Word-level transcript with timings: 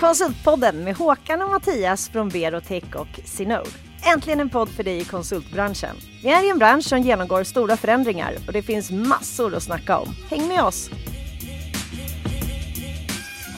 Konsultpodden 0.00 0.84
med 0.84 0.96
Håkan 0.96 1.42
och 1.42 1.50
Mattias 1.50 2.08
från 2.08 2.28
Berotech 2.28 2.96
och 2.96 3.20
Sinode. 3.24 3.70
Äntligen 4.14 4.40
en 4.40 4.50
podd 4.50 4.68
för 4.68 4.82
dig 4.82 4.98
i 4.98 5.04
konsultbranschen. 5.04 5.96
Vi 6.22 6.30
är 6.30 6.46
i 6.46 6.50
en 6.50 6.58
bransch 6.58 6.84
som 6.84 6.98
genomgår 6.98 7.44
stora 7.44 7.76
förändringar 7.76 8.34
och 8.46 8.52
det 8.52 8.62
finns 8.62 8.90
massor 8.90 9.54
att 9.54 9.62
snacka 9.62 9.98
om. 9.98 10.08
Häng 10.30 10.48
med 10.48 10.62
oss! 10.62 10.90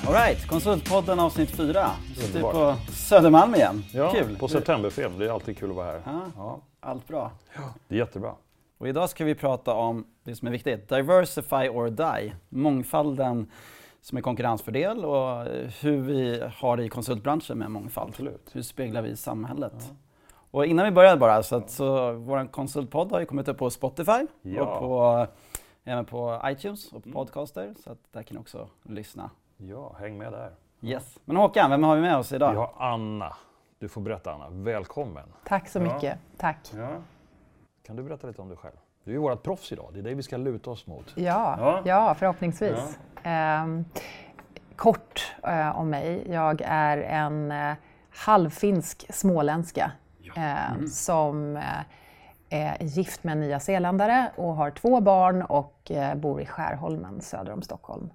Alright, 0.06 0.46
Konsultpodden 0.46 1.18
avsnitt 1.20 1.50
4. 1.50 1.90
Vi 2.16 2.22
sitter 2.22 2.40
på 2.40 2.76
Södermalm 2.92 3.54
igen. 3.54 3.84
Ja, 3.92 4.12
kul! 4.12 4.36
på 4.36 4.48
Septemberfilm. 4.48 5.18
Det 5.18 5.24
är 5.26 5.30
alltid 5.30 5.58
kul 5.58 5.70
att 5.70 5.76
vara 5.76 5.86
här. 5.86 6.02
Ja, 6.04 6.20
Ja, 6.36 6.60
allt 6.80 7.08
bra. 7.08 7.30
det 7.88 7.94
är 7.94 7.98
jättebra. 7.98 8.34
Och 8.78 8.88
idag 8.88 9.10
ska 9.10 9.24
vi 9.24 9.34
prata 9.34 9.74
om 9.74 10.06
det 10.24 10.36
som 10.36 10.48
är 10.48 10.52
viktigt, 10.52 10.88
diversify 10.88 11.68
or 11.68 11.90
die. 11.90 12.32
Mångfalden 12.48 13.50
som 14.02 14.18
är 14.18 14.22
konkurrensfördel 14.22 15.04
och 15.04 15.44
hur 15.82 16.00
vi 16.02 16.42
har 16.56 16.76
det 16.76 16.84
i 16.84 16.88
konsultbranschen 16.88 17.58
med 17.58 17.70
mångfald. 17.70 18.08
Absolut. 18.08 18.50
Hur 18.56 18.62
speglar 18.62 19.02
vi 19.02 19.08
i 19.10 19.16
samhället? 19.16 19.92
Och 20.50 20.66
innan 20.66 20.84
vi 20.84 20.90
börjar 20.90 21.16
bara, 21.16 21.42
så, 21.42 21.56
att, 21.56 21.70
så 21.70 22.12
vår 22.12 22.46
konsultpodd 22.52 23.12
har 23.12 23.20
ju 23.20 23.26
kommit 23.26 23.48
upp 23.48 23.58
på 23.58 23.70
Spotify 23.70 24.26
Ja. 24.42 24.62
och 24.62 24.78
på, 24.78 25.26
även 25.84 26.04
på 26.04 26.40
iTunes 26.44 26.92
och 26.92 27.04
på 27.04 27.10
Podcaster. 27.12 27.74
Så 27.84 27.92
att 27.92 27.98
där 28.12 28.22
kan 28.22 28.34
ni 28.34 28.40
också 28.40 28.68
lyssna. 28.82 29.30
Ja, 29.56 29.96
häng 29.98 30.18
med 30.18 30.32
där. 30.32 30.50
Yes. 30.80 31.18
Men 31.24 31.36
Håkan, 31.36 31.70
vem 31.70 31.82
har 31.82 31.96
vi 31.96 32.02
med 32.02 32.16
oss 32.16 32.32
idag? 32.32 32.50
Vi 32.50 32.56
har 32.56 32.72
Anna. 32.76 33.36
Du 33.78 33.88
får 33.88 34.00
berätta 34.00 34.32
Anna. 34.32 34.48
Välkommen. 34.50 35.24
Tack 35.44 35.68
så 35.68 35.78
Ja. 35.78 35.82
mycket. 35.94 36.18
Tack. 36.36 36.70
Ja. 36.76 36.88
Kan 37.86 37.96
du 37.96 38.02
berätta 38.02 38.26
lite 38.26 38.42
om 38.42 38.48
dig 38.48 38.56
själv? 38.58 38.76
Du 39.04 39.14
är 39.14 39.18
vårt 39.18 39.42
proffs 39.42 39.72
idag. 39.72 39.90
Det 39.92 39.98
är 39.98 40.02
dig 40.02 40.14
vi 40.14 40.22
ska 40.22 40.36
luta 40.36 40.70
oss 40.70 40.86
mot. 40.86 41.12
Ja, 41.14 41.56
Ja. 41.60 41.82
ja. 41.84 42.14
förhoppningsvis. 42.18 42.98
Ehm, 43.22 43.84
kort 44.76 45.34
eh, 45.42 45.78
om 45.78 45.90
mig. 45.90 46.26
Jag 46.30 46.62
är 46.64 46.98
en 46.98 47.52
eh, 47.52 47.72
halvfinsk 48.10 49.06
småländska 49.14 49.92
eh, 50.36 50.86
som 50.86 51.56
eh, 51.56 51.62
är 52.50 52.82
gift 52.84 53.24
med 53.24 53.32
en 53.32 53.40
nyzeeländare 53.40 54.30
och 54.36 54.54
har 54.54 54.70
två 54.70 55.00
barn 55.00 55.42
och 55.42 55.90
eh, 55.90 56.14
bor 56.14 56.40
i 56.40 56.46
Skärholmen 56.46 57.20
söder 57.20 57.52
om 57.52 57.62
Stockholm. 57.62 58.10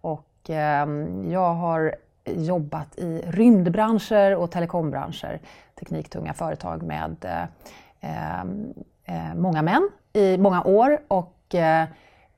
Och 0.00 0.26
ehm, 0.48 1.30
jag 1.30 1.54
har 1.54 1.94
jobbat 2.24 2.98
i 2.98 3.22
rymdbranscher 3.26 4.36
och 4.36 4.50
telekombranscher, 4.50 5.40
tekniktunga 5.78 6.34
företag 6.34 6.82
med 6.82 7.24
eh, 7.24 8.40
ehm, 8.40 8.74
eh, 9.04 9.34
många 9.34 9.62
män 9.62 9.90
i 10.12 10.38
många 10.38 10.62
år 10.62 10.98
och 11.08 11.54
eh, 11.54 11.86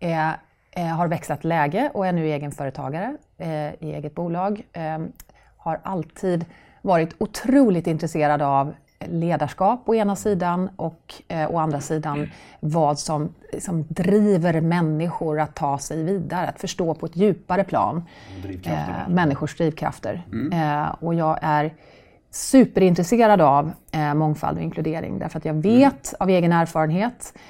är, 0.00 0.36
eh, 0.70 0.86
har 0.86 1.08
växlat 1.08 1.44
läge 1.44 1.90
och 1.94 2.06
är 2.06 2.12
nu 2.12 2.26
egenföretagare 2.26 3.16
eh, 3.38 3.74
i 3.74 3.76
eget 3.94 4.14
bolag. 4.14 4.62
Eh, 4.72 4.98
har 5.56 5.80
alltid 5.82 6.44
varit 6.82 7.14
otroligt 7.18 7.86
intresserad 7.86 8.42
av 8.42 8.74
ledarskap 9.08 9.88
å 9.88 9.94
ena 9.94 10.16
sidan 10.16 10.68
och 10.76 11.14
eh, 11.28 11.50
å 11.50 11.58
andra 11.58 11.80
sidan 11.80 12.30
vad 12.60 12.98
som, 12.98 13.34
som 13.60 13.84
driver 13.88 14.60
människor 14.60 15.40
att 15.40 15.54
ta 15.54 15.78
sig 15.78 16.04
vidare, 16.04 16.48
att 16.48 16.60
förstå 16.60 16.94
på 16.94 17.06
ett 17.06 17.16
djupare 17.16 17.64
plan 17.64 18.04
eh, 18.64 18.78
människors 19.08 19.56
drivkrafter. 19.56 20.22
Eh, 20.52 20.94
och 21.00 21.14
jag 21.14 21.38
är 21.42 21.74
superintresserad 22.30 23.40
av 23.40 23.72
eh, 23.92 24.14
mångfald 24.14 24.58
och 24.58 24.64
inkludering 24.64 25.18
därför 25.18 25.38
att 25.38 25.44
jag 25.44 25.54
vet 25.54 26.14
av 26.20 26.30
egen 26.30 26.52
erfarenhet 26.52 27.34
eh, 27.34 27.40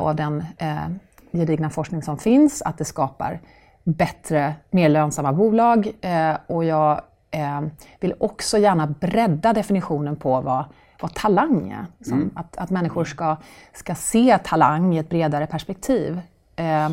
och 0.00 0.08
av 0.08 0.16
den 0.16 0.44
eh, 0.58 0.88
gedigna 1.32 1.70
forskning 1.70 2.02
som 2.02 2.18
finns 2.18 2.62
att 2.62 2.78
det 2.78 2.84
skapar 2.84 3.40
bättre, 3.84 4.54
mer 4.70 4.88
lönsamma 4.88 5.32
bolag 5.32 5.92
eh, 6.00 6.36
och 6.46 6.64
jag 6.64 7.00
eh, 7.30 7.60
vill 8.00 8.14
också 8.20 8.58
gärna 8.58 8.86
bredda 8.86 9.52
definitionen 9.52 10.16
på 10.16 10.40
vad, 10.40 10.64
vad 11.00 11.14
talang 11.14 11.70
är. 11.70 11.86
Som 12.04 12.30
att, 12.34 12.56
att 12.56 12.70
människor 12.70 13.04
ska, 13.04 13.36
ska 13.72 13.94
se 13.94 14.38
talang 14.38 14.94
i 14.94 14.98
ett 14.98 15.08
bredare 15.08 15.46
perspektiv. 15.46 16.20
Eh, 16.56 16.90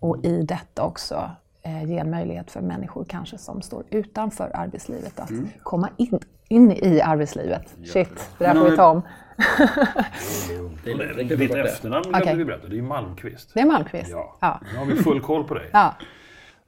och 0.00 0.24
i 0.24 0.42
detta 0.42 0.82
också 0.82 1.14
eh, 1.14 1.30
ge 1.86 1.98
en 1.98 2.10
möjlighet 2.10 2.50
för 2.50 2.60
människor 2.60 3.04
kanske 3.08 3.38
som 3.38 3.62
står 3.62 3.84
utanför 3.90 4.50
arbetslivet 4.54 5.20
att 5.20 5.30
komma 5.62 5.88
in, 5.96 6.18
in 6.48 6.72
i 6.72 7.00
arbetslivet. 7.00 7.76
Shit, 7.84 8.30
det 8.38 8.44
där 8.44 8.54
får 8.54 8.70
vi 8.70 8.76
ta 8.76 8.90
om. 8.90 9.02
Ditt 11.38 11.54
efternamn 11.54 12.12
glömde 12.12 12.34
vi 12.34 12.44
berätta. 12.44 12.68
Det 12.68 12.78
är 12.78 12.82
Malmqvist. 12.82 13.54
Det 13.54 13.60
är 13.60 13.66
Malmqvist. 13.66 14.10
Ja. 14.10 14.36
Ja. 14.40 14.60
Nu 14.72 14.78
har 14.78 14.86
vi 14.86 14.96
full 14.96 15.20
koll 15.20 15.44
på 15.44 15.54
dig. 15.54 15.70
Ja. 15.72 15.94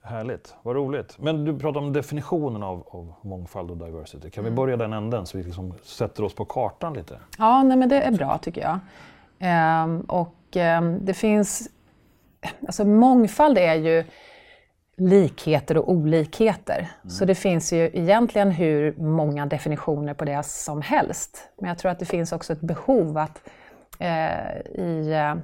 Härligt. 0.02 0.54
Vad 0.62 0.76
roligt. 0.76 1.18
Men 1.18 1.44
du 1.44 1.58
pratar 1.58 1.80
om 1.80 1.92
definitionen 1.92 2.62
av, 2.62 2.86
av 2.90 3.14
mångfald 3.22 3.70
och 3.70 3.76
diversity. 3.76 4.30
Kan 4.30 4.44
vi 4.44 4.50
börja 4.50 4.76
den 4.76 4.92
änden 4.92 5.26
så 5.26 5.38
vi 5.38 5.44
liksom 5.44 5.74
sätter 5.82 6.24
oss 6.24 6.34
på 6.34 6.44
kartan 6.44 6.94
lite? 6.94 7.18
Ja, 7.38 7.62
nej, 7.62 7.76
men 7.76 7.88
det 7.88 8.02
är 8.02 8.12
bra 8.12 8.38
tycker 8.38 8.60
jag. 8.60 8.78
Ehm, 9.38 10.00
och 10.00 10.56
ehm, 10.56 11.04
det 11.04 11.14
finns... 11.14 11.68
Alltså 12.66 12.84
mångfald 12.84 13.58
är 13.58 13.74
ju 13.74 14.04
likheter 15.00 15.76
och 15.76 15.90
olikheter. 15.90 16.90
Så 17.08 17.24
det 17.24 17.34
finns 17.34 17.72
ju 17.72 17.90
egentligen 17.94 18.50
hur 18.50 18.96
många 18.96 19.46
definitioner 19.46 20.14
på 20.14 20.24
det 20.24 20.42
som 20.42 20.82
helst. 20.82 21.48
Men 21.60 21.68
jag 21.68 21.78
tror 21.78 21.90
att 21.90 21.98
det 21.98 22.04
finns 22.04 22.32
också 22.32 22.52
ett 22.52 22.60
behov 22.60 23.18
att 23.18 23.42
eh, 23.98 24.56
i, 24.74 25.12
eh, 25.12 25.34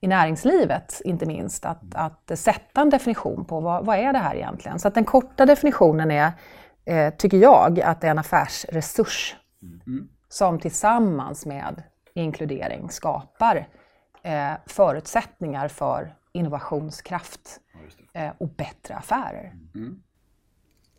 i 0.00 0.06
näringslivet, 0.06 1.00
inte 1.04 1.26
minst, 1.26 1.64
att, 1.64 1.94
att 1.94 2.38
sätta 2.38 2.80
en 2.80 2.90
definition 2.90 3.44
på 3.44 3.60
vad, 3.60 3.86
vad 3.86 3.98
är 3.98 4.12
det 4.12 4.18
här 4.18 4.34
egentligen. 4.34 4.78
Så 4.78 4.88
att 4.88 4.94
den 4.94 5.04
korta 5.04 5.46
definitionen 5.46 6.10
är, 6.10 6.32
eh, 6.84 7.14
tycker 7.14 7.36
jag, 7.36 7.80
att 7.80 8.00
det 8.00 8.06
är 8.06 8.10
en 8.10 8.18
affärsresurs 8.18 9.36
som 10.28 10.58
tillsammans 10.58 11.46
med 11.46 11.82
inkludering 12.14 12.90
skapar 12.90 13.68
eh, 14.22 14.52
förutsättningar 14.66 15.68
för 15.68 16.14
innovationskraft 16.32 17.60
eh, 18.12 18.30
och 18.38 18.48
bättre 18.48 18.94
affärer. 18.96 19.52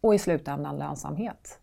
Och 0.02 0.16
i 0.16 0.20
slutändan 0.20 0.78
lönsamhet. 0.78 1.60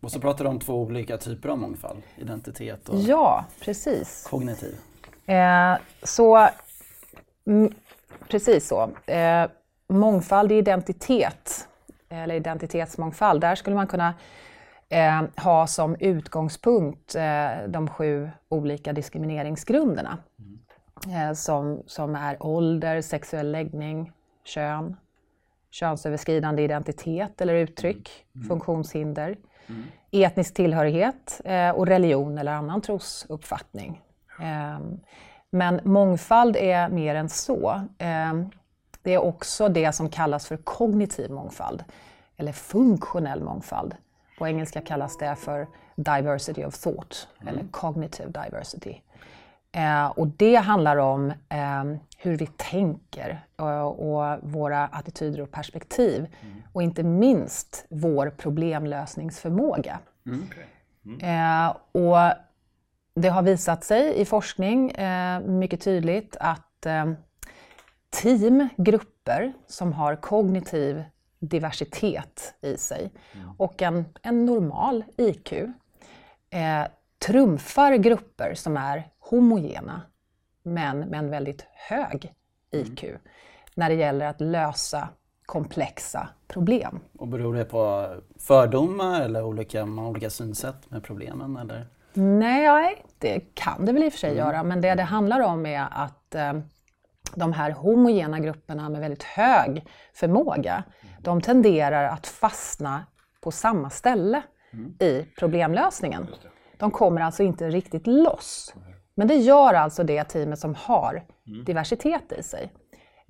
Och 0.00 0.12
så 0.12 0.20
pratar 0.20 0.44
du 0.44 0.50
om 0.50 0.58
två 0.58 0.82
olika 0.82 1.16
typer 1.18 1.48
av 1.48 1.58
mångfald. 1.58 2.02
Identitet 2.16 2.88
och 2.88 2.98
Ja, 3.00 3.44
precis. 3.60 4.26
kognitiv. 4.30 4.76
Eh, 5.26 5.76
så, 6.02 6.48
mm, 7.46 7.72
precis 8.28 8.68
så. 8.68 8.90
Eh, 9.06 9.50
mångfald 9.88 10.52
i 10.52 10.54
identitet, 10.54 11.68
eller 12.08 12.34
identitetsmångfald, 12.34 13.40
där 13.40 13.54
skulle 13.54 13.76
man 13.76 13.86
kunna 13.86 14.14
eh, 14.88 15.22
ha 15.36 15.66
som 15.66 15.96
utgångspunkt 16.00 17.14
eh, 17.14 17.68
de 17.68 17.88
sju 17.88 18.30
olika 18.48 18.92
diskrimineringsgrunderna. 18.92 20.18
Eh, 21.04 21.32
som, 21.32 21.82
som 21.86 22.14
är 22.14 22.36
ålder, 22.46 23.00
sexuell 23.00 23.52
läggning, 23.52 24.12
kön, 24.44 24.96
könsöverskridande 25.70 26.62
identitet 26.62 27.40
eller 27.40 27.54
uttryck, 27.54 28.10
funktionshinder, 28.48 29.36
etnisk 30.10 30.54
tillhörighet 30.54 31.40
eh, 31.44 31.70
och 31.70 31.86
religion 31.86 32.38
eller 32.38 32.52
annan 32.52 32.80
trosuppfattning. 32.80 34.02
Ehm, 34.40 35.00
Men 35.50 35.80
mångfald 35.84 36.56
är 36.56 36.88
mer 36.88 37.14
än 37.14 37.28
så. 37.28 37.80
Ehm, 37.98 38.50
Det 39.02 39.14
är 39.14 39.18
också 39.24 39.68
det 39.68 39.92
som 39.92 40.08
kallas 40.10 40.46
för 40.46 40.56
kognitiv 40.56 41.30
mångfald, 41.30 41.84
eller 42.36 42.52
funktionell 42.52 43.42
mångfald. 43.42 43.94
På 44.38 44.46
engelska 44.48 44.80
kallas 44.80 45.18
det 45.18 45.36
för 45.36 45.66
diversity 45.96 46.64
of 46.64 46.78
thought, 46.78 47.28
eller 47.46 47.64
cognitive 47.70 48.28
diversity. 48.30 48.94
Eh, 49.76 50.06
och 50.06 50.26
det 50.26 50.56
handlar 50.56 50.96
om 50.96 51.30
eh, 51.30 51.84
hur 52.18 52.36
vi 52.36 52.46
tänker 52.46 53.46
och, 53.56 54.12
och 54.12 54.38
våra 54.42 54.86
attityder 54.86 55.40
och 55.42 55.50
perspektiv. 55.50 56.26
Och 56.72 56.82
inte 56.82 57.02
minst 57.02 57.86
vår 57.88 58.30
problemlösningsförmåga. 58.30 59.98
Eh, 61.22 61.76
och 61.92 62.32
det 63.14 63.28
har 63.28 63.42
visat 63.42 63.84
sig 63.84 64.20
i 64.20 64.24
forskning 64.24 64.90
eh, 64.90 65.40
mycket 65.40 65.80
tydligt 65.80 66.36
att 66.40 66.86
eh, 66.86 67.12
team, 68.10 68.68
grupper 68.76 69.52
som 69.66 69.92
har 69.92 70.16
kognitiv 70.16 71.04
diversitet 71.38 72.54
i 72.60 72.76
sig 72.76 73.10
och 73.58 73.82
en, 73.82 74.04
en 74.22 74.44
normal 74.44 75.04
IQ 75.16 75.52
eh, 75.52 76.86
trumfar 77.26 77.96
grupper 77.96 78.54
som 78.54 78.76
är 78.76 79.08
homogena 79.30 80.02
men 80.62 81.00
med 81.00 81.18
en 81.18 81.30
väldigt 81.30 81.66
hög 81.88 82.34
IQ 82.70 83.04
när 83.74 83.88
det 83.88 83.94
gäller 83.94 84.26
att 84.26 84.40
lösa 84.40 85.08
komplexa 85.46 86.28
problem. 86.48 87.00
Och 87.18 87.28
beror 87.28 87.54
det 87.54 87.64
på 87.64 88.14
fördomar 88.38 89.20
eller 89.20 89.44
olika, 89.44 89.84
olika 89.84 90.30
synsätt 90.30 90.90
med 90.90 91.02
problemen? 91.02 91.56
Eller? 91.56 91.86
Nej, 92.14 93.04
det 93.18 93.40
kan 93.54 93.84
det 93.84 93.92
väl 93.92 94.02
i 94.02 94.08
och 94.08 94.12
för 94.12 94.18
sig 94.18 94.36
göra, 94.36 94.62
men 94.62 94.80
det 94.80 94.94
det 94.94 95.02
handlar 95.02 95.40
om 95.40 95.66
är 95.66 95.88
att 95.90 96.34
eh, 96.34 96.52
de 97.34 97.52
här 97.52 97.70
homogena 97.70 98.40
grupperna 98.40 98.88
med 98.88 99.00
väldigt 99.00 99.22
hög 99.22 99.86
förmåga, 100.14 100.84
de 101.20 101.40
tenderar 101.40 102.04
att 102.04 102.26
fastna 102.26 103.06
på 103.40 103.50
samma 103.50 103.90
ställe 103.90 104.42
i 105.00 105.22
problemlösningen. 105.38 106.26
De 106.78 106.90
kommer 106.90 107.20
alltså 107.20 107.42
inte 107.42 107.68
riktigt 107.68 108.06
loss. 108.06 108.74
Men 109.18 109.28
det 109.28 109.34
gör 109.34 109.74
alltså 109.74 110.04
det 110.04 110.24
teamet 110.24 110.58
som 110.58 110.74
har 110.74 111.22
diversitet 111.66 112.32
i 112.38 112.42
sig. 112.42 112.72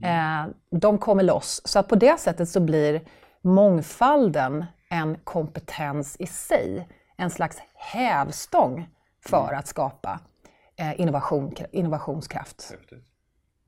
Eh, 0.03 0.47
de 0.71 0.99
kommer 0.99 1.23
loss. 1.23 1.63
Så 1.65 1.79
att 1.79 1.89
på 1.89 1.95
det 1.95 2.21
sättet 2.21 2.49
så 2.49 2.61
blir 2.61 3.01
mångfalden 3.41 4.65
en 4.91 5.17
kompetens 5.25 6.17
i 6.19 6.27
sig. 6.27 6.89
En 7.17 7.31
slags 7.31 7.59
hävstång 7.75 8.89
för 9.27 9.53
att 9.55 9.67
skapa 9.67 10.21
eh, 10.77 11.01
innovation, 11.01 11.55
innovationskraft. 11.71 12.75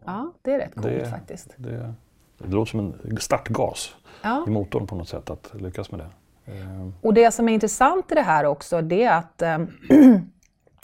Ja, 0.06 0.32
det 0.42 0.52
är 0.54 0.58
rätt 0.58 0.74
coolt 0.74 0.86
Det- 0.86 1.10
faktiskt. 1.10 1.54
Det, 1.56 1.94
det 2.38 2.48
låter 2.48 2.70
som 2.70 2.80
en 2.80 3.16
startgas 3.20 3.94
Ja. 4.22 4.44
i 4.46 4.50
motorn 4.50 4.86
på 4.86 4.96
något 4.96 5.08
sätt 5.08 5.30
att 5.30 5.50
lyckas 5.54 5.90
med 5.90 6.00
det. 6.00 6.10
Eh, 6.52 6.88
Och 7.02 7.14
det 7.14 7.30
som 7.30 7.48
är 7.48 7.52
intressant 7.52 8.12
i 8.12 8.14
det 8.14 8.22
här 8.22 8.44
också, 8.44 8.82
det 8.82 9.04
är 9.04 9.12
att 9.18 9.42
eh, 9.42 9.58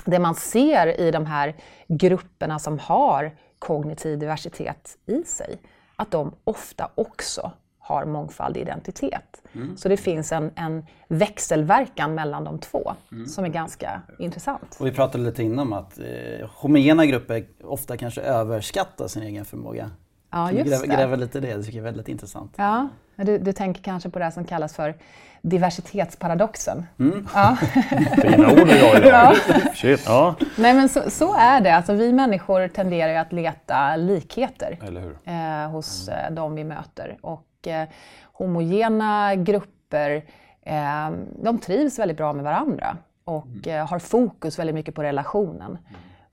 det 0.04 0.18
man 0.18 0.34
ser 0.34 1.00
i 1.00 1.10
de 1.10 1.26
här 1.26 1.54
grupperna 1.88 2.58
som 2.58 2.78
har 2.78 3.36
kognitiv 3.58 4.18
diversitet 4.18 4.98
i 5.06 5.24
sig, 5.24 5.58
att 5.96 6.10
de 6.10 6.34
ofta 6.44 6.90
också 6.94 7.52
har 7.78 8.04
mångfald 8.04 8.56
i 8.56 8.60
identitet. 8.60 9.42
Så 9.76 9.88
det 9.88 9.96
finns 9.96 10.32
en, 10.32 10.50
en 10.56 10.86
växelverkan 11.08 12.14
mellan 12.14 12.44
de 12.44 12.58
två 12.58 12.94
som 13.26 13.44
är 13.44 13.48
ganska 13.48 14.02
intressant. 14.18 14.76
Och 14.80 14.86
vi 14.86 14.92
pratade 14.92 15.24
lite 15.24 15.42
innan 15.42 15.58
om 15.58 15.72
att 15.72 15.98
eh, 15.98 16.48
homogena 16.50 17.06
grupper 17.06 17.46
ofta 17.62 17.96
kanske 17.96 18.20
överskattar 18.20 19.08
sin 19.08 19.22
egen 19.22 19.44
förmåga. 19.44 19.90
Ja, 20.30 20.52
just 20.52 20.70
gräva, 20.70 20.86
det. 20.86 20.96
gräva 20.96 21.16
lite 21.16 21.38
i 21.38 21.40
det, 21.40 21.56
det 21.56 21.62
tycker 21.62 21.78
jag 21.78 21.82
är 21.82 21.90
väldigt 21.90 22.08
intressant. 22.08 22.54
Ja, 22.56 22.88
du, 23.16 23.38
du 23.38 23.52
tänker 23.52 23.82
kanske 23.82 24.10
på 24.10 24.18
det 24.18 24.30
som 24.30 24.44
kallas 24.44 24.74
för 24.74 24.94
diversitetsparadoxen. 25.42 26.86
Mm. 26.98 27.28
Ja. 27.34 27.56
Fina 28.22 28.52
ord 28.52 28.68
idag 28.68 28.96
idag. 28.96 29.36
Shit, 29.74 30.02
ja. 30.06 30.34
Nej 30.58 30.74
men 30.74 30.88
så, 30.88 31.10
så 31.10 31.36
är 31.36 31.60
det, 31.60 31.74
alltså, 31.74 31.92
vi 31.92 32.12
människor 32.12 32.68
tenderar 32.68 33.10
ju 33.12 33.16
att 33.16 33.32
leta 33.32 33.96
likheter. 33.96 34.78
Eh, 35.24 35.70
hos 35.70 36.08
eh, 36.08 36.30
de 36.30 36.54
vi 36.54 36.64
möter. 36.64 37.16
Och 37.20 37.68
eh, 37.68 37.88
homogena 38.32 39.34
grupper, 39.34 40.24
eh, 40.62 41.10
de 41.42 41.58
trivs 41.58 41.98
väldigt 41.98 42.16
bra 42.16 42.32
med 42.32 42.44
varandra 42.44 42.96
och 43.24 43.68
eh, 43.68 43.86
har 43.86 43.98
fokus 43.98 44.58
väldigt 44.58 44.74
mycket 44.74 44.94
på 44.94 45.02
relationen. 45.02 45.78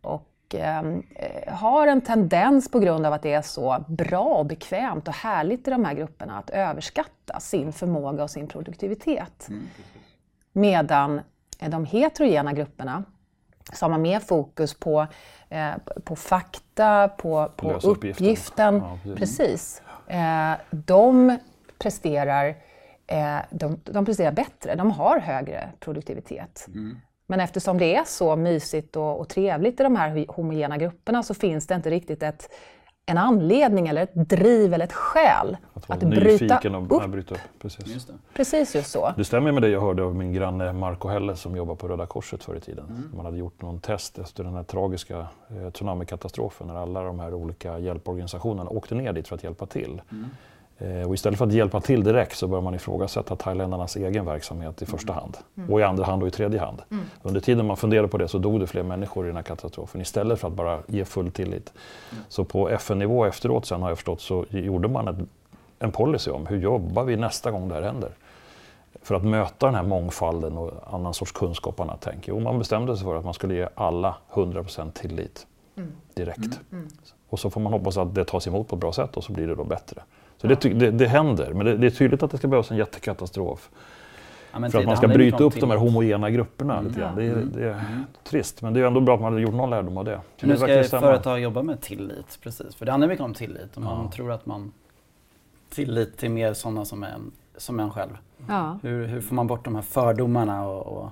Och 0.02 0.31
eh, 0.54 0.80
eh, 0.80 1.54
har 1.54 1.88
en 1.88 2.02
tendens 2.02 2.72
på 2.72 2.80
grund 2.80 3.06
av 3.06 3.14
att 3.14 3.22
det 3.22 3.34
är 3.34 3.42
så 3.42 3.86
bra 3.88 4.24
och 4.24 4.46
bekvämt 4.46 5.08
och 5.08 5.14
härligt 5.14 5.68
i 5.68 5.72
de 5.72 5.86
här 5.86 5.94
grupperna 5.94 6.38
att 6.38 6.50
överskatta 6.50 7.40
sin 7.40 7.74
förmåga 7.74 8.24
och 8.24 8.30
sin 8.30 8.48
produktivitet. 8.48 9.50
Medan 10.54 11.22
eh, 11.60 11.70
de 11.70 11.86
heterogena 11.86 12.54
grupperna 12.54 13.04
som 13.74 13.92
har 13.92 14.00
mer 14.00 14.20
fokus 14.20 14.74
på, 14.74 15.08
eh, 15.50 15.72
på 16.04 16.16
fakta, 16.16 17.08
på, 17.08 17.52
på 17.56 17.72
Lösa 17.72 17.88
uppgiften. 17.88 18.76
Ja, 18.76 19.14
precis. 19.16 19.82
Eh, 20.08 20.54
de, 20.72 21.38
presterar, 21.78 22.56
eh, 23.08 23.38
de, 23.50 23.80
de 23.84 24.06
presterar 24.06 24.32
bättre, 24.32 24.76
de 24.76 24.92
har 24.92 25.20
högre 25.20 25.70
produktivitet. 25.80 26.68
Men 27.32 27.40
eftersom 27.40 27.78
det 27.78 27.96
är 27.96 28.04
så 28.04 28.36
mysigt 28.36 28.96
och, 28.96 29.20
och 29.20 29.30
trevligt 29.30 29.80
i 29.80 29.84
de 29.84 29.96
här 29.96 30.26
homogena 30.28 30.78
grupperna 30.78 31.24
så 31.24 31.34
finns 31.34 31.68
det 31.68 31.76
inte 31.76 31.90
riktigt 31.90 32.24
ett, 32.24 32.50
en 33.06 33.18
anledning 33.18 33.88
eller 33.88 34.04
ett 34.04 34.30
driv 34.30 34.74
eller 34.74 34.86
ett 34.86 34.94
skäl 34.94 35.58
Att 35.74 35.90
vara 35.90 35.98
att 35.98 36.04
bryta 36.04 36.44
nyfiken 36.44 36.76
och 36.76 36.96
upp. 36.96 37.02
ja, 37.02 37.08
bryta 37.08 37.36
upp. 37.36 37.42
Precis. 37.60 37.88
Just 37.88 38.08
det. 38.08 38.14
Precis 38.34 38.76
just 38.76 38.92
så. 38.92 39.14
Det 39.18 39.26
stämmer 39.26 39.52
med 39.52 39.62
det 39.62 39.70
jag 39.70 39.82
hörde 39.82 40.04
av 40.04 40.16
min 40.16 40.34
granne 40.34 40.74
Marco 40.74 41.08
Helle 41.08 41.36
som 41.36 41.56
jobbar 41.56 41.76
på 41.76 41.88
Röda 41.88 42.06
Korset 42.06 42.44
förr 42.44 42.56
i 42.56 42.60
tiden. 42.60 42.86
Mm. 42.86 43.12
Man 43.16 43.26
hade 43.26 43.38
gjort 43.38 43.62
någon 43.62 43.80
test 43.80 44.20
efter 44.20 44.44
den 44.44 44.56
här 44.56 44.64
tragiska 44.64 45.28
eh, 45.50 45.70
tsunamikatastrofen 45.72 46.68
när 46.68 46.76
alla 46.76 47.04
de 47.04 47.20
här 47.20 47.34
olika 47.34 47.80
hjälporganisationerna 47.80 48.70
åkte 48.70 48.96
ner 48.96 49.14
dit 49.14 49.28
för 49.28 49.36
att 49.36 49.44
hjälpa 49.44 49.66
till. 49.66 50.02
Mm. 50.12 50.26
Eh, 50.82 51.08
och 51.08 51.14
istället 51.14 51.38
för 51.40 51.46
att 51.46 51.54
hjälpa 51.54 51.82
till 51.82 52.04
direkt 52.04 52.38
så 52.38 52.48
börjar 52.48 52.62
man 52.62 52.76
ifrågasätta 52.76 53.36
thailändarnas 53.36 53.96
egen 53.96 54.26
verksamhet 54.26 54.82
i 54.82 54.86
första 54.86 55.14
hand. 55.14 55.38
Och 55.70 55.80
i 55.80 55.84
andra 55.84 56.06
hand 56.06 56.22
och 56.22 56.28
i 56.28 56.32
tredje 56.32 56.60
hand. 56.60 56.82
Under 57.22 57.42
tiden 57.42 57.66
man 57.66 57.78
funderade 57.78 58.08
på 58.08 58.18
det 58.18 58.28
så 58.28 58.38
dog 58.38 58.60
det 58.60 58.68
fler 58.68 58.84
människor 58.84 59.26
i 59.26 59.28
den 59.28 59.36
här 59.36 59.44
katastrofen 59.44 60.02
istället 60.02 60.40
för 60.40 60.48
att 60.48 60.54
bara 60.54 60.80
ge 60.88 61.06
full 61.06 61.32
tillit. 61.32 61.74
Så 62.28 62.46
på 62.46 62.70
FN-nivå 62.70 63.26
efteråt 63.26 63.66
sen 63.66 63.82
har 63.82 63.90
jag 63.90 63.98
förstått 63.98 64.22
så 64.22 64.46
gjorde 64.50 64.88
man 64.88 65.08
ett, 65.08 65.18
en 65.80 65.92
policy 65.92 66.32
om 66.32 66.48
hur 66.48 66.60
jobbar 66.60 67.04
vi 67.04 67.16
nästa 67.16 67.52
gång 67.52 67.70
det 67.70 67.76
här 67.76 67.82
händer 67.82 68.10
för 69.04 69.16
att 69.16 69.24
möta 69.24 69.66
den 69.66 69.76
här 69.76 69.84
mångfalden 69.84 70.58
och 70.58 70.72
annan 70.94 71.14
sorts 71.14 71.32
kunskap 71.32 71.80
och 71.80 71.86
annat 71.86 72.02
tänk. 72.02 72.28
Jo, 72.28 72.40
man 72.40 72.60
bestämde 72.60 72.98
sig 72.98 73.06
för 73.06 73.16
att 73.16 73.26
man 73.26 73.34
skulle 73.34 73.56
ge 73.56 73.68
alla 73.76 74.16
100% 74.34 74.92
tillit 74.92 75.48
direkt. 76.14 76.60
Och 77.30 77.40
så 77.40 77.50
får 77.50 77.62
man 77.62 77.74
hoppas 77.74 77.98
att 77.98 78.16
det 78.16 78.26
tas 78.26 78.48
emot 78.48 78.68
på 78.68 78.76
ett 78.76 78.82
bra 78.82 78.94
sätt 78.94 79.18
och 79.18 79.24
så 79.24 79.34
blir 79.34 79.48
det 79.48 79.56
då 79.56 79.64
bättre. 79.64 80.02
Så 80.42 80.48
det, 80.48 80.56
det, 80.56 80.92
det 80.92 81.08
händer, 81.08 81.54
men 81.54 81.66
det, 81.66 81.78
det 81.78 81.88
är 81.88 81.92
tydligt 81.92 82.24
att 82.24 82.32
det 82.32 82.38
ska 82.38 82.48
behövas 82.48 82.72
en 82.72 82.78
jättekatastrof 82.78 83.70
Ja, 84.52 84.60
men 84.60 84.72
för 84.72 84.80
att 84.80 84.86
man 84.86 84.98
ska 84.98 85.08
bryta 85.08 85.44
upp 85.44 85.60
de 85.60 85.70
här 85.70 85.78
homogena 85.78 86.30
grupperna 86.30 86.82
lite 86.82 87.00
grann. 87.00 87.16
Det 87.16 87.24
är, 87.24 87.36
det 87.36 87.64
är 87.64 87.84
trist, 88.24 88.62
men 88.62 88.74
det 88.74 88.80
är 88.80 88.84
ändå 88.86 89.02
bra 89.02 89.16
att 89.16 89.22
man 89.22 89.34
har 89.34 89.40
gjort 89.40 89.54
någon 89.54 89.70
lärdom 89.70 89.98
av 89.98 90.06
det. 90.06 90.22
Så 90.38 90.48
Nu 90.48 90.58
ska 90.58 90.84
företag 91.00 91.40
jobba 91.40 91.62
med 91.64 91.82
tillit, 91.82 92.40
precis. 92.44 92.76
För 92.76 92.86
det 92.86 92.92
handlar 92.92 93.08
mycket 93.08 93.24
om 93.26 93.34
tillit. 93.34 93.76
Och 93.78 93.82
man 93.82 94.04
Ja. 94.06 94.12
tror 94.12 94.32
att 94.32 94.46
man... 94.46 94.72
Tillit 95.70 96.18
till 96.18 96.32
mer 96.32 96.54
sådana 96.54 96.86
som 96.86 97.04
en, 97.04 97.32
som 97.58 97.80
en 97.80 97.92
själv. 97.92 98.18
Ja. 98.48 98.80
Hur, 98.82 99.08
hur 99.08 99.22
får 99.22 99.36
man 99.36 99.48
bort 99.48 99.66
de 99.66 99.76
här 99.76 99.82
fördomarna 99.82 100.68
och, 100.68 100.98
och 100.98 101.10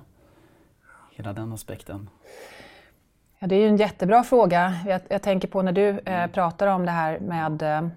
hela 1.10 1.32
den 1.32 1.52
aspekten? 1.52 2.08
Ja, 3.38 3.46
det 3.46 3.54
är 3.54 3.60
ju 3.60 3.68
en 3.68 3.76
jättebra 3.76 4.22
fråga. 4.22 4.74
Jag, 4.86 5.00
jag 5.08 5.22
tänker 5.22 5.48
på 5.48 5.62
när 5.62 5.72
du 5.72 5.88
eh, 5.88 6.26
pratar 6.26 6.66
om 6.66 6.84
det 6.86 6.92
här 6.92 7.18
med 7.20 7.62
eh, 7.62 7.88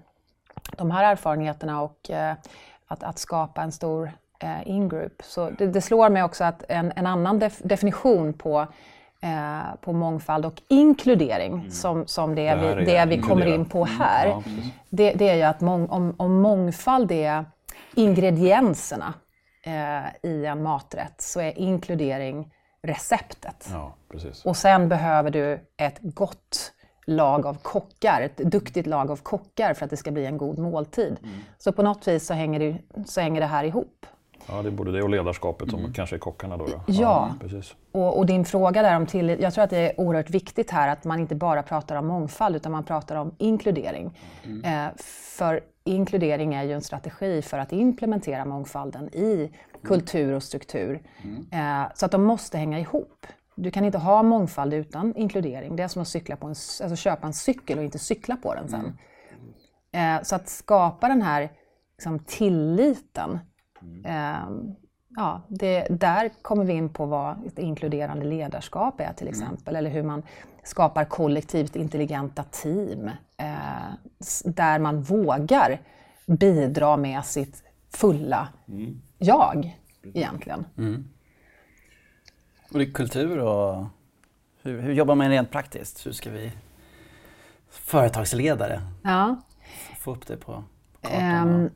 de 0.78 0.90
här 0.90 1.12
erfarenheterna 1.12 1.82
och 1.82 2.10
eh, 2.10 2.34
att, 2.86 3.02
att 3.02 3.18
skapa 3.18 3.62
en 3.62 3.72
stor 3.72 4.12
eh, 4.38 4.68
in-group. 4.68 5.22
Så 5.24 5.50
det, 5.50 5.66
det 5.66 5.80
slår 5.80 6.08
mig 6.10 6.22
också 6.22 6.44
att 6.44 6.64
en, 6.68 6.92
en 6.96 7.06
annan 7.06 7.38
def, 7.38 7.58
definition 7.58 8.32
på, 8.32 8.66
eh, 9.22 9.74
på 9.80 9.92
mångfald 9.92 10.46
och 10.46 10.62
inkludering 10.68 11.70
som, 11.70 12.06
som 12.06 12.34
det, 12.34 12.54
Det 12.54 12.56
vi, 12.56 12.66
är 12.66 13.06
det 13.06 13.16
vi 13.16 13.22
kommer 13.22 13.46
in 13.46 13.64
på 13.64 13.84
här, 13.84 14.26
Ja, 14.26 14.42
precis. 14.44 14.72
det, 14.90 15.12
det 15.12 15.28
är 15.28 15.34
ju 15.34 15.42
att 15.42 15.60
mång, 15.60 15.88
om, 15.88 16.14
om 16.16 16.40
mångfald 16.40 17.12
är 17.12 17.44
ingredienserna 17.94 19.14
eh, 19.64 20.30
i 20.30 20.46
en 20.46 20.62
maträtt 20.62 21.14
så 21.22 21.40
är 21.40 21.58
inkludering 21.58 22.50
receptet. 22.82 23.68
Ja. 23.72 23.94
Och 24.44 24.56
sen 24.56 24.88
behöver 24.88 25.30
du 25.30 25.60
ett 25.76 25.98
gott 26.00 26.72
lag 27.04 27.46
av 27.46 27.54
kockar, 27.62 28.20
ett 28.20 28.36
duktigt 28.36 28.86
lag 28.86 29.10
av 29.10 29.16
kockar 29.16 29.74
för 29.74 29.84
att 29.84 29.90
det 29.90 29.96
ska 29.96 30.10
bli 30.10 30.26
en 30.26 30.38
god 30.38 30.58
måltid. 30.58 31.16
Så 31.58 31.72
på 31.72 31.82
något 31.82 32.08
vis 32.08 32.26
så 32.26 32.34
hänger 32.34 32.60
det, 32.60 32.78
så 33.06 33.20
hänger 33.20 33.40
det 33.40 33.46
här 33.46 33.64
ihop. 33.64 34.06
Ja, 34.48 34.62
det 34.62 34.68
är 34.68 34.70
både 34.70 34.92
det 34.92 35.02
och 35.02 35.10
ledarskapet 35.10 35.70
som 35.70 35.92
kanske 35.92 36.16
är 36.16 36.18
kockarna 36.18 36.56
då. 36.56 36.66
då. 36.66 36.80
Ja. 36.86 37.34
precis. 37.40 37.74
Och, 37.92 38.18
och 38.18 38.26
din 38.26 38.44
fråga 38.44 38.82
där 38.82 38.96
om 38.96 39.06
tillit, 39.06 39.40
jag 39.40 39.54
tror 39.54 39.64
att 39.64 39.70
det 39.70 39.78
är 39.78 40.00
oerhört 40.00 40.30
viktigt 40.30 40.70
här 40.70 40.88
att 40.88 41.04
man 41.04 41.20
inte 41.20 41.34
bara 41.34 41.62
pratar 41.62 41.96
om 41.96 42.06
mångfald 42.06 42.56
utan 42.56 42.72
man 42.72 42.84
pratar 42.84 43.16
om 43.16 43.34
inkludering. 43.38 44.18
Eh, 44.64 44.86
för 45.36 45.60
inkludering 45.84 46.54
är 46.54 46.62
ju 46.62 46.72
en 46.72 46.82
strategi 46.82 47.42
för 47.42 47.58
att 47.58 47.72
implementera 47.72 48.44
mångfalden 48.44 49.14
i 49.14 49.52
kultur 49.84 50.32
och 50.32 50.42
struktur. 50.42 51.02
Eh, 51.52 51.82
så 51.94 52.06
att 52.06 52.12
de 52.12 52.22
måste 52.22 52.58
hänga 52.58 52.78
ihop. 52.78 53.26
Du 53.56 53.70
kan 53.70 53.84
inte 53.84 53.98
ha 53.98 54.22
mångfald 54.22 54.74
utan 54.74 55.16
inkludering. 55.16 55.76
Det 55.76 55.82
är 55.82 55.88
som 55.88 56.02
att 56.02 56.08
cykla 56.08 56.36
på 56.36 56.46
en, 56.46 56.50
alltså 56.50 56.96
köpa 56.96 57.26
en 57.26 57.32
cykel 57.32 57.78
och 57.78 57.84
inte 57.84 57.98
cykla 57.98 58.36
på 58.36 58.54
den 58.54 58.68
sen. 58.68 58.98
Eh, 59.92 60.22
så 60.22 60.36
att 60.36 60.48
skapa 60.48 61.08
den 61.08 61.22
här 61.22 61.50
liksom, 61.96 62.18
tilliten 62.18 63.38
Eh, 64.04 64.48
ja, 65.16 65.42
det, 65.48 65.86
där 65.90 66.30
kommer 66.42 66.64
vi 66.64 66.72
in 66.72 66.88
på 66.88 67.06
vad 67.06 67.46
ett 67.46 67.58
inkluderande 67.58 68.24
ledarskap 68.24 69.00
är 69.00 69.12
till 69.12 69.28
exempel, 69.28 69.76
eller 69.76 69.90
hur 69.90 70.02
man 70.02 70.22
skapar 70.62 71.04
kollektivt 71.04 71.76
intelligenta 71.76 72.42
team, 72.42 73.10
eh, 73.36 73.94
där 74.44 74.78
man 74.78 75.02
vågar 75.02 75.80
bidra 76.26 76.96
med 76.96 77.24
sitt 77.24 77.62
fulla 77.90 78.48
jag 79.18 79.78
egentligen. 80.14 80.64
Och 82.74 82.80
det 82.80 82.84
är 82.86 82.92
kultur 82.92 83.38
och 83.38 83.84
hur, 84.62 84.80
hur 84.80 84.92
jobbar 84.92 85.14
man 85.14 85.28
rent 85.28 85.50
praktiskt? 85.50 86.06
Hur 86.06 86.12
ska 86.12 86.30
vi 86.30 86.52
företagsledare 87.70 88.80
Ja. 89.02 89.36
få 89.98 90.12
upp 90.12 90.26
det 90.26 90.36
på, 90.36 90.52
på 91.00 91.08
kartan? 91.08 91.64
Och- 91.66 91.70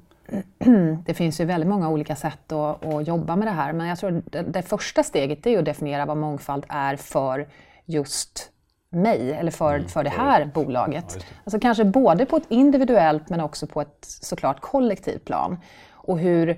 Det 1.05 1.15
finns 1.15 1.41
ju 1.41 1.45
väldigt 1.45 1.69
många 1.71 1.89
olika 1.89 2.17
sätt 2.17 2.53
att, 2.53 2.85
att 2.85 3.07
jobba 3.07 3.37
med 3.37 3.49
det 3.49 3.53
här, 3.53 3.73
men 3.73 3.87
jag 3.87 3.99
tror 3.99 4.23
det, 4.31 4.43
det 4.43 4.63
första 4.63 5.03
steget 5.03 5.47
är 5.47 5.59
att 5.59 5.65
definiera 5.65 6.07
vad 6.07 6.17
mångfald 6.17 6.65
är 6.69 6.97
för 6.97 7.49
just 7.85 8.51
mig 8.91 9.33
eller 9.33 9.51
för, 9.51 9.75
mm, 9.75 9.89
för 9.89 10.05
det 10.05 10.11
här 10.11 10.41
det. 10.41 10.47
bolaget. 10.47 11.05
Ja, 11.09 11.19
det. 11.19 11.25
Alltså 11.45 11.61
kanske 11.61 11.85
både 11.85 12.27
på 12.27 12.37
ett 12.37 12.47
individuellt 12.49 13.29
men 13.29 13.41
också 13.41 13.67
på 13.67 13.81
ett 13.81 13.97
såklart 14.01 14.61
kollektivt 14.61 15.25
plan. 15.25 15.59
Och 15.91 16.19
hur, 16.19 16.49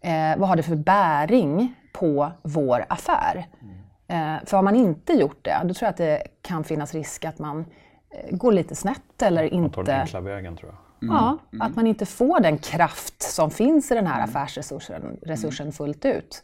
eh, 0.00 0.36
vad 0.38 0.48
har 0.48 0.56
det 0.56 0.62
för 0.62 0.76
bäring 0.76 1.74
på 1.92 2.32
vår 2.42 2.84
affär? 2.88 3.46
Mm. 3.62 3.74
Eh, 4.08 4.36
för 4.46 4.56
har 4.56 4.62
man 4.62 4.76
inte 4.76 5.12
gjort 5.12 5.44
det, 5.44 5.60
då 5.64 5.74
tror 5.74 5.86
jag 5.86 5.90
att 5.90 5.96
det 5.96 6.22
kan 6.42 6.64
finnas 6.64 6.94
risk 6.94 7.24
att 7.24 7.38
man 7.38 7.64
eh, 8.10 8.36
går 8.36 8.52
lite 8.52 8.74
snett 8.74 9.22
eller 9.22 9.42
inte... 9.42 9.56
Man 9.58 9.70
tar 9.70 9.84
den 9.84 10.00
enkla 10.00 10.20
vägen 10.20 10.56
tror 10.56 10.70
jag. 10.70 10.78
Mm. 11.02 11.14
Ja, 11.14 11.38
mm. 11.52 11.66
att 11.66 11.76
man 11.76 11.86
inte 11.86 12.06
får 12.06 12.40
den 12.40 12.58
kraft 12.58 13.22
som 13.22 13.50
finns 13.50 13.90
i 13.90 13.94
den 13.94 14.06
här 14.06 14.22
mm. 14.22 14.30
affärsresursen 14.30 15.18
resursen 15.22 15.72
fullt 15.72 16.04
ut. 16.04 16.42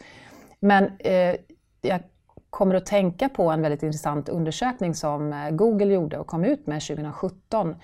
Men 0.61 0.91
eh, 0.99 1.37
jag 1.83 2.01
kommer 2.51 2.75
att 2.75 2.87
tänka 2.87 3.29
på 3.29 3.51
en 3.51 3.63
väldigt 3.63 3.83
intressant 3.83 4.29
undersökning 4.29 4.95
som 4.95 5.33
eh, 5.33 5.51
Google 5.51 5.95
gjorde 5.95 6.19
och 6.19 6.27
kom 6.27 6.45
ut 6.45 6.67
med 6.67 6.83
2017. 6.83 7.77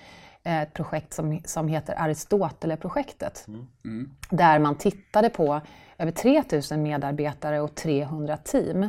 Eh, 0.42 0.60
ett 0.62 0.74
projekt 0.74 1.12
som, 1.12 1.40
som 1.44 1.68
heter 1.68 1.94
Aristoteles-projektet. 1.98 3.44
Mm. 3.48 3.66
Mm. 3.84 4.10
Där 4.30 4.58
man 4.58 4.74
tittade 4.74 5.28
på 5.30 5.60
över 5.98 6.12
3000 6.12 6.82
medarbetare 6.82 7.60
och 7.60 7.74
300 7.74 8.36
team 8.36 8.88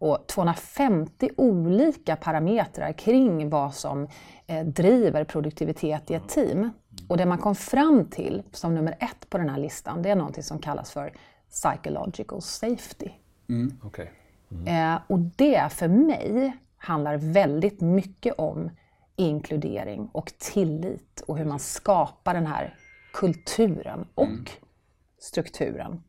och 0.00 0.26
250 0.26 1.30
olika 1.36 2.16
parametrar 2.16 2.92
kring 2.92 3.50
vad 3.50 3.74
som 3.74 4.08
eh, 4.46 4.66
driver 4.66 5.24
produktivitet 5.24 6.10
i 6.10 6.14
ett 6.14 6.28
team. 6.28 6.70
Och 7.08 7.16
det 7.16 7.26
man 7.26 7.38
kom 7.38 7.54
fram 7.54 8.04
till 8.04 8.42
som 8.52 8.74
nummer 8.74 8.96
ett 9.00 9.30
på 9.30 9.38
den 9.38 9.48
här 9.48 9.58
listan, 9.58 10.02
det 10.02 10.10
är 10.10 10.16
något 10.16 10.44
som 10.44 10.58
kallas 10.58 10.90
för 10.90 11.12
psychological 11.50 12.42
safety. 12.42 13.10
Mm. 13.48 13.78
Okay. 13.84 14.06
Mm. 14.50 14.94
Eh, 14.94 15.00
och 15.06 15.18
det 15.18 15.72
för 15.72 15.88
mig 15.88 16.56
handlar 16.76 17.16
väldigt 17.16 17.80
mycket 17.80 18.34
om 18.38 18.70
inkludering 19.16 20.08
och 20.12 20.32
tillit 20.38 21.22
och 21.26 21.38
hur 21.38 21.44
man 21.44 21.58
skapar 21.58 22.34
den 22.34 22.46
här 22.46 22.76
kulturen 23.12 24.06
och 24.14 24.26
mm. 24.26 24.44
strukturen. 25.18 26.02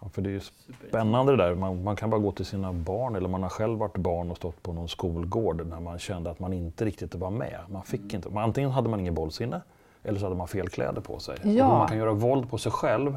Ja, 0.00 0.08
för 0.08 0.22
det 0.22 0.28
är 0.28 0.32
ju 0.32 0.40
spännande 0.88 1.36
det 1.36 1.44
där. 1.44 1.54
Man, 1.54 1.82
man, 1.82 1.96
kan 1.96 2.10
bara 2.10 2.20
gå 2.20 2.32
till 2.32 2.46
sina 2.46 2.72
barn 2.72 3.16
eller 3.16 3.28
man 3.28 3.42
har 3.42 3.50
själv 3.50 3.78
varit 3.78 3.96
barn 3.96 4.30
och 4.30 4.36
stått 4.36 4.62
på 4.62 4.72
någon 4.72 4.88
skolgård 4.88 5.66
när 5.66 5.80
man 5.80 5.98
kände 5.98 6.30
att 6.30 6.38
man 6.38 6.52
inte 6.52 6.84
riktigt 6.84 7.14
var 7.14 7.30
med. 7.30 7.58
Man 7.68 7.82
fick 7.82 8.00
mm. 8.00 8.16
inte. 8.16 8.38
Antingen 8.38 8.70
hade 8.70 8.88
man 8.88 9.00
ingen 9.00 9.14
bollsinne 9.14 9.60
eller 10.02 10.18
så 10.18 10.26
hade 10.26 10.36
man 10.36 10.48
fel 10.48 10.68
kläder 10.68 11.00
på 11.00 11.18
sig. 11.18 11.36
Ja. 11.42 11.68
Man 11.68 11.88
kan 11.88 11.98
göra 11.98 12.12
våld 12.12 12.50
på 12.50 12.58
sig 12.58 12.72
själv 12.72 13.16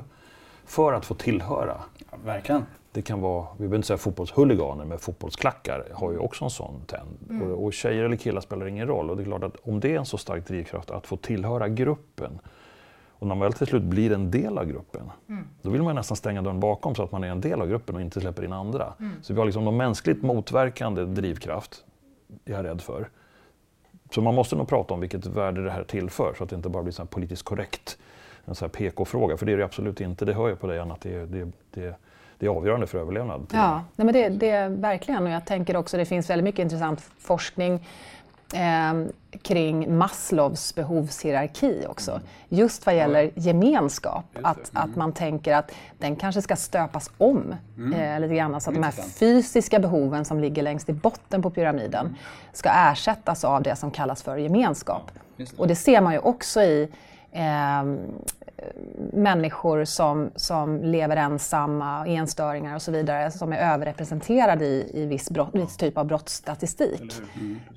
för 0.65 0.93
att 0.93 1.05
få 1.05 1.13
tillhöra. 1.13 1.81
Ja, 2.11 2.17
verkligen. 2.25 2.65
Det 2.91 3.01
kan 3.01 3.21
vara, 3.21 3.47
vi 3.51 3.57
behöver 3.57 3.75
inte 3.75 3.87
säga 3.87 3.97
fotbollshuliganer, 3.97 4.85
men 4.85 4.99
fotbollsklackar 4.99 5.87
har 5.93 6.11
ju 6.11 6.17
också 6.17 6.43
en 6.43 6.49
sån 6.49 6.81
trend. 6.87 7.09
Mm. 7.29 7.51
Och, 7.51 7.65
och 7.65 7.73
tjejer 7.73 8.03
eller 8.03 8.15
killar 8.15 8.41
spelar 8.41 8.65
ingen 8.65 8.87
roll. 8.87 9.09
Och 9.09 9.17
det 9.17 9.23
är 9.23 9.25
klart 9.25 9.43
att 9.43 9.55
om 9.63 9.79
det 9.79 9.93
är 9.93 9.99
en 9.99 10.05
så 10.05 10.17
stark 10.17 10.47
drivkraft 10.47 10.91
att 10.91 11.07
få 11.07 11.17
tillhöra 11.17 11.67
gruppen 11.67 12.39
och 13.23 13.27
när 13.27 13.35
man 13.35 13.45
väl 13.45 13.53
till 13.53 13.67
slut 13.67 13.83
blir 13.83 14.11
en 14.11 14.31
del 14.31 14.57
av 14.57 14.65
gruppen, 14.65 15.11
mm. 15.29 15.47
då 15.61 15.69
vill 15.69 15.83
man 15.83 15.95
nästan 15.95 16.17
stänga 16.17 16.41
dörren 16.41 16.59
bakom 16.59 16.95
så 16.95 17.03
att 17.03 17.11
man 17.11 17.23
är 17.23 17.27
en 17.27 17.41
del 17.41 17.61
av 17.61 17.67
gruppen 17.67 17.95
och 17.95 18.01
inte 18.01 18.21
släpper 18.21 18.45
in 18.45 18.53
andra. 18.53 18.93
Mm. 18.99 19.11
Så 19.21 19.33
vi 19.33 19.39
har 19.39 19.45
liksom 19.45 19.65
någon 19.65 19.77
mänskligt 19.77 20.23
motverkande 20.23 21.05
drivkraft, 21.05 21.83
jag 22.45 22.59
är 22.59 22.63
rädd 22.63 22.81
för. 22.81 23.09
Så 24.11 24.21
man 24.21 24.35
måste 24.35 24.55
nog 24.55 24.67
prata 24.67 24.93
om 24.93 24.99
vilket 24.99 25.25
värde 25.25 25.63
det 25.63 25.71
här 25.71 25.83
tillför 25.83 26.33
så 26.37 26.43
att 26.43 26.49
det 26.49 26.55
inte 26.55 26.69
bara 26.69 26.83
blir 26.83 26.93
så 26.93 27.05
politiskt 27.05 27.43
korrekt, 27.43 27.97
en 28.45 28.55
sån 28.55 28.65
här 28.65 28.89
PK-fråga. 28.89 29.37
För 29.37 29.45
det 29.45 29.53
är 29.53 29.57
det 29.57 29.65
absolut 29.65 30.01
inte, 30.01 30.25
det 30.25 30.33
hör 30.33 30.49
jag 30.49 30.59
på 30.59 30.67
dig 30.67 30.79
Anna, 30.79 30.93
att 30.93 31.01
det, 31.01 31.25
det, 31.25 31.51
det, 31.71 31.95
det 32.37 32.45
är 32.45 32.49
avgörande 32.49 32.87
för 32.87 32.97
överlevnad. 32.97 33.47
Ja, 33.53 33.83
nej 33.95 34.05
men 34.05 34.13
det, 34.13 34.29
det 34.29 34.49
är 34.49 34.69
verkligen. 34.69 35.23
Och 35.23 35.29
jag 35.29 35.45
tänker 35.45 35.75
också 35.75 35.97
det 35.97 36.05
finns 36.05 36.29
väldigt 36.29 36.43
mycket 36.43 36.59
intressant 36.59 37.01
forskning 37.17 37.87
eh, 38.53 38.93
kring 39.41 39.97
Maslows 39.97 40.75
behovshierarki 40.75 41.85
också. 41.87 42.11
Mm. 42.11 42.23
Just 42.49 42.85
vad 42.85 42.95
gäller 42.95 43.31
gemenskap. 43.35 44.25
Att, 44.43 44.71
mm. 44.71 44.83
att 44.83 44.95
man 44.95 45.13
tänker 45.13 45.55
att 45.55 45.71
den 45.97 46.15
kanske 46.15 46.41
ska 46.41 46.55
stöpas 46.55 47.11
om 47.17 47.55
mm. 47.77 47.93
eh, 47.93 48.19
lite 48.19 48.35
grann. 48.35 48.61
Så 48.61 48.69
att 48.69 48.75
de 48.75 48.83
här 48.83 48.91
fysiska 48.91 49.79
behoven 49.79 50.25
som 50.25 50.39
ligger 50.39 50.63
längst 50.63 50.89
i 50.89 50.93
botten 50.93 51.41
på 51.41 51.49
pyramiden 51.49 52.05
mm. 52.05 52.17
ska 52.53 52.69
ersättas 52.69 53.43
av 53.43 53.63
det 53.63 53.75
som 53.75 53.91
kallas 53.91 54.23
för 54.23 54.37
gemenskap. 54.37 55.11
Och 55.57 55.67
det 55.67 55.75
ser 55.75 56.01
man 56.01 56.13
ju 56.13 56.19
också 56.19 56.61
i 56.61 56.89
eh, 57.33 57.83
människor 59.13 59.85
som, 59.85 60.31
som 60.35 60.83
lever 60.83 61.17
ensamma, 61.17 62.07
enstöringar 62.07 62.75
och 62.75 62.81
så 62.81 62.91
vidare 62.91 63.31
som 63.31 63.53
är 63.53 63.73
överrepresenterade 63.73 64.65
i, 64.65 64.91
i 64.93 65.05
viss, 65.05 65.29
brott, 65.29 65.49
viss 65.53 65.77
typ 65.77 65.97
av 65.97 66.05
brottsstatistik. 66.05 67.13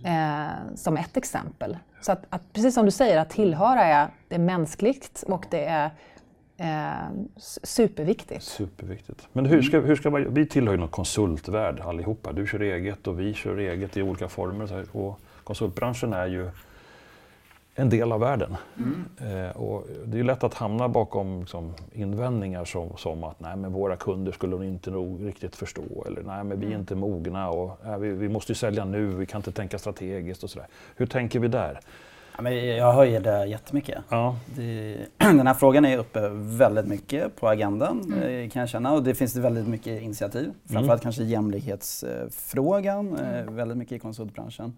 Eh, 0.04 0.46
som 0.74 0.96
ett 0.96 1.16
exempel. 1.16 1.76
Så 2.00 2.12
att, 2.12 2.24
att, 2.28 2.52
precis 2.52 2.74
som 2.74 2.84
du 2.84 2.90
säger, 2.90 3.18
att 3.18 3.30
tillhöra 3.30 3.84
är, 3.84 4.08
det 4.28 4.34
är 4.34 4.38
mänskligt 4.38 5.24
och 5.26 5.46
det 5.50 5.64
är 5.64 5.90
eh, 6.56 7.08
superviktigt. 7.62 8.42
Superviktigt. 8.42 9.28
Men 9.32 9.46
hur 9.46 9.62
ska, 9.62 9.80
hur 9.80 9.96
ska 9.96 10.10
man, 10.10 10.34
vi 10.34 10.46
tillhör 10.46 10.74
ju 10.74 10.80
någon 10.80 10.88
konsultvärld 10.88 11.80
allihopa. 11.80 12.32
Du 12.32 12.46
kör 12.46 12.60
eget 12.60 13.06
och 13.06 13.20
vi 13.20 13.34
kör 13.34 13.56
eget 13.56 13.96
i 13.96 14.02
olika 14.02 14.28
former. 14.28 14.96
Och 14.96 15.20
konsultbranschen 15.44 16.12
är 16.12 16.26
ju 16.26 16.50
en 17.78 17.90
del 17.90 18.12
av 18.12 18.20
världen. 18.20 18.56
Mm. 18.76 19.46
Eh, 19.46 19.56
och 19.56 19.86
det 20.04 20.18
är 20.18 20.24
lätt 20.24 20.44
att 20.44 20.54
hamna 20.54 20.88
bakom 20.88 21.40
liksom, 21.40 21.74
invändningar 21.92 22.64
som, 22.64 22.96
som, 22.96 23.24
att 23.24 23.40
nej, 23.40 23.56
men 23.56 23.72
våra 23.72 23.96
kunder 23.96 24.32
skulle 24.32 24.66
inte 24.66 24.90
nog 24.90 25.26
riktigt 25.26 25.56
förstå 25.56 26.04
eller 26.06 26.22
nej, 26.22 26.44
men 26.44 26.60
vi 26.60 26.66
är 26.66 26.70
mm. 26.70 26.80
inte 26.80 26.94
mogna 26.94 27.50
och 27.50 27.78
nej, 27.84 28.00
vi, 28.00 28.10
vi, 28.10 28.28
måste 28.28 28.54
sälja 28.54 28.84
nu, 28.84 29.06
vi 29.06 29.26
kan 29.26 29.38
inte 29.38 29.52
tänka 29.52 29.78
strategiskt 29.78 30.44
och 30.44 30.50
sådär. 30.50 30.68
Hur 30.96 31.06
tänker 31.06 31.40
vi 31.40 31.48
där? 31.48 31.80
Ja, 32.36 32.42
men 32.42 32.76
jag 32.76 32.92
höjer 32.92 33.20
det 33.20 33.46
jättemycket. 33.46 33.98
Ja. 34.08 34.36
Det, 34.56 34.96
den 35.18 35.46
här 35.46 35.54
frågan 35.54 35.84
är 35.84 35.98
uppe 35.98 36.28
väldigt 36.32 36.86
mycket 36.86 37.36
på 37.36 37.48
agendan 37.48 38.00
mm. 38.00 38.44
Eh, 38.44 38.50
kan 38.50 38.60
jag 38.60 38.68
känna 38.68 38.92
och 38.92 39.02
det 39.02 39.14
finns 39.14 39.36
väldigt 39.36 39.68
mycket 39.68 40.02
initiativ. 40.02 40.52
Framförallt 40.64 40.88
mm. 40.88 40.98
kanske 41.00 41.24
jämlikhetsfrågan, 41.24 43.18
eh, 43.18 43.38
mm. 43.38 43.56
väldigt 43.56 43.78
mycket 43.78 43.92
i 43.92 43.98
konsultbranschen. 43.98 44.72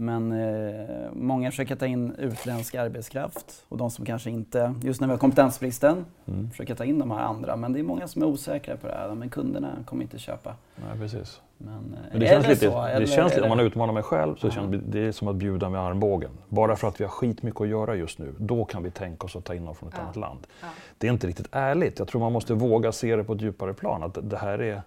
Men 0.00 0.32
eh, 0.32 0.86
många 1.12 1.50
försöker 1.50 1.76
ta 1.76 1.86
in 1.86 2.14
utländsk 2.18 2.74
arbetskraft 2.74 3.64
och 3.68 3.78
de 3.78 3.90
som 3.90 4.04
kanske 4.04 4.30
inte, 4.30 4.74
just 4.82 5.00
när 5.00 5.08
vi 5.08 5.12
har 5.12 5.18
kompetensbristen, 5.18 6.04
mm. 6.26 6.50
försöker 6.50 6.74
ta 6.74 6.84
in 6.84 6.98
de 6.98 7.10
här 7.10 7.18
andra. 7.18 7.56
Men 7.56 7.72
det 7.72 7.78
är 7.78 7.82
många 7.82 8.08
som 8.08 8.22
är 8.22 8.26
osäkra 8.26 8.76
på 8.76 8.86
det 8.86 8.94
här. 8.94 9.14
Men 9.14 9.28
kunderna 9.28 9.68
kommer 9.86 10.02
inte 10.02 10.18
köpa. 10.18 10.54
Nej, 10.76 10.98
precis. 10.98 11.40
Men, 11.58 11.74
eh, 11.74 12.10
Men 12.10 12.20
det 12.20 12.26
känns 12.26 12.48
lite, 12.48 12.70
så, 12.70 12.86
det 12.98 13.06
känns 13.06 13.36
om 13.36 13.48
man 13.48 13.60
utmanar 13.60 13.92
mig 13.92 14.02
själv 14.02 14.36
så 14.36 14.50
känns 14.50 14.82
det, 14.86 15.00
är 15.00 15.12
som 15.12 15.28
att 15.28 15.36
bjuda 15.36 15.68
med 15.68 15.80
armbågen. 15.80 16.30
Bara 16.48 16.76
för 16.76 16.88
att 16.88 17.00
vi 17.00 17.04
har 17.04 17.10
skitmycket 17.10 17.60
att 17.60 17.68
göra 17.68 17.94
just 17.94 18.18
nu, 18.18 18.34
då 18.38 18.64
kan 18.64 18.82
vi 18.82 18.90
tänka 18.90 19.26
oss 19.26 19.36
att 19.36 19.44
ta 19.44 19.54
in 19.54 19.64
någon 19.64 19.74
från 19.74 19.88
ett 19.88 19.94
ja. 19.98 20.02
annat 20.02 20.16
land. 20.16 20.46
Ja. 20.60 20.66
Det 20.98 21.06
är 21.06 21.12
inte 21.12 21.26
riktigt 21.26 21.48
ärligt. 21.52 21.98
Jag 21.98 22.08
tror 22.08 22.20
man 22.20 22.32
måste 22.32 22.54
våga 22.54 22.92
se 22.92 23.16
det 23.16 23.24
på 23.24 23.32
ett 23.32 23.40
djupare 23.40 23.74
plan. 23.74 24.02
Att 24.02 24.30
det 24.30 24.36
här 24.36 24.62
är 24.62 24.82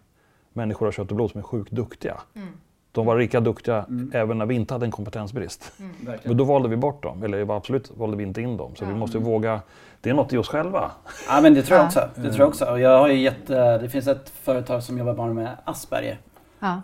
människor 0.53 0.88
av 0.88 0.91
kött 0.91 1.10
och 1.10 1.15
blod 1.15 1.32
som 1.32 1.39
är 1.39 1.44
sjukt 1.44 1.72
duktiga. 1.72 2.22
Mm. 2.36 2.48
De 2.91 3.05
var 3.05 3.19
lika 3.19 3.39
duktiga 3.39 3.86
mm. 3.89 4.12
även 4.13 4.38
när 4.38 4.45
vi 4.45 4.55
inte 4.55 4.74
hade 4.74 4.86
en 4.86 4.91
kompetensbrist. 4.91 5.71
Mm. 5.79 6.19
Men 6.24 6.38
då 6.38 6.43
valde 6.43 6.69
vi 6.69 6.77
bort 6.77 7.03
dem, 7.03 7.24
eller 7.24 7.55
absolut 7.57 7.91
valde 7.98 8.17
vi 8.17 8.24
inte 8.24 8.41
in 8.41 8.57
dem. 8.57 8.75
Så 8.75 8.83
ja. 8.83 8.88
vi 8.88 8.95
måste 8.95 9.17
våga, 9.17 9.62
det 10.01 10.10
är 10.10 10.13
något 10.13 10.33
i 10.33 10.38
oss 10.38 10.48
själva. 10.48 10.91
Ja 11.27 11.41
men 11.41 11.53
det 11.53 11.63
tror 11.63 11.77
jag 11.77 11.88
också. 11.88 12.10
Det, 12.15 12.21
tror 12.21 12.39
jag 12.39 12.48
också. 12.48 12.65
Och 12.65 12.79
jag 12.79 13.00
har 13.00 13.07
ju 13.07 13.19
gett, 13.19 13.48
det 13.48 13.89
finns 13.91 14.07
ett 14.07 14.29
företag 14.29 14.83
som 14.83 14.98
jobbar 14.98 15.13
bara 15.13 15.33
med 15.33 15.57
Asperger. 15.63 16.17
Ja, 16.60 16.81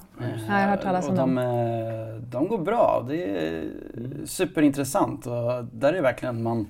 jag 0.48 0.54
har 0.54 0.68
hört 0.68 0.82
talas 0.82 1.10
om 1.10 1.16
dem. 1.16 1.36
De, 1.36 1.42
eh, 1.42 2.22
de 2.22 2.48
går 2.48 2.58
bra. 2.58 3.06
Det 3.08 3.24
är 3.24 3.66
superintressant 4.26 5.28
och 5.28 5.66
där 5.72 5.94
är 5.94 6.02
verkligen 6.02 6.44
man 6.44 6.68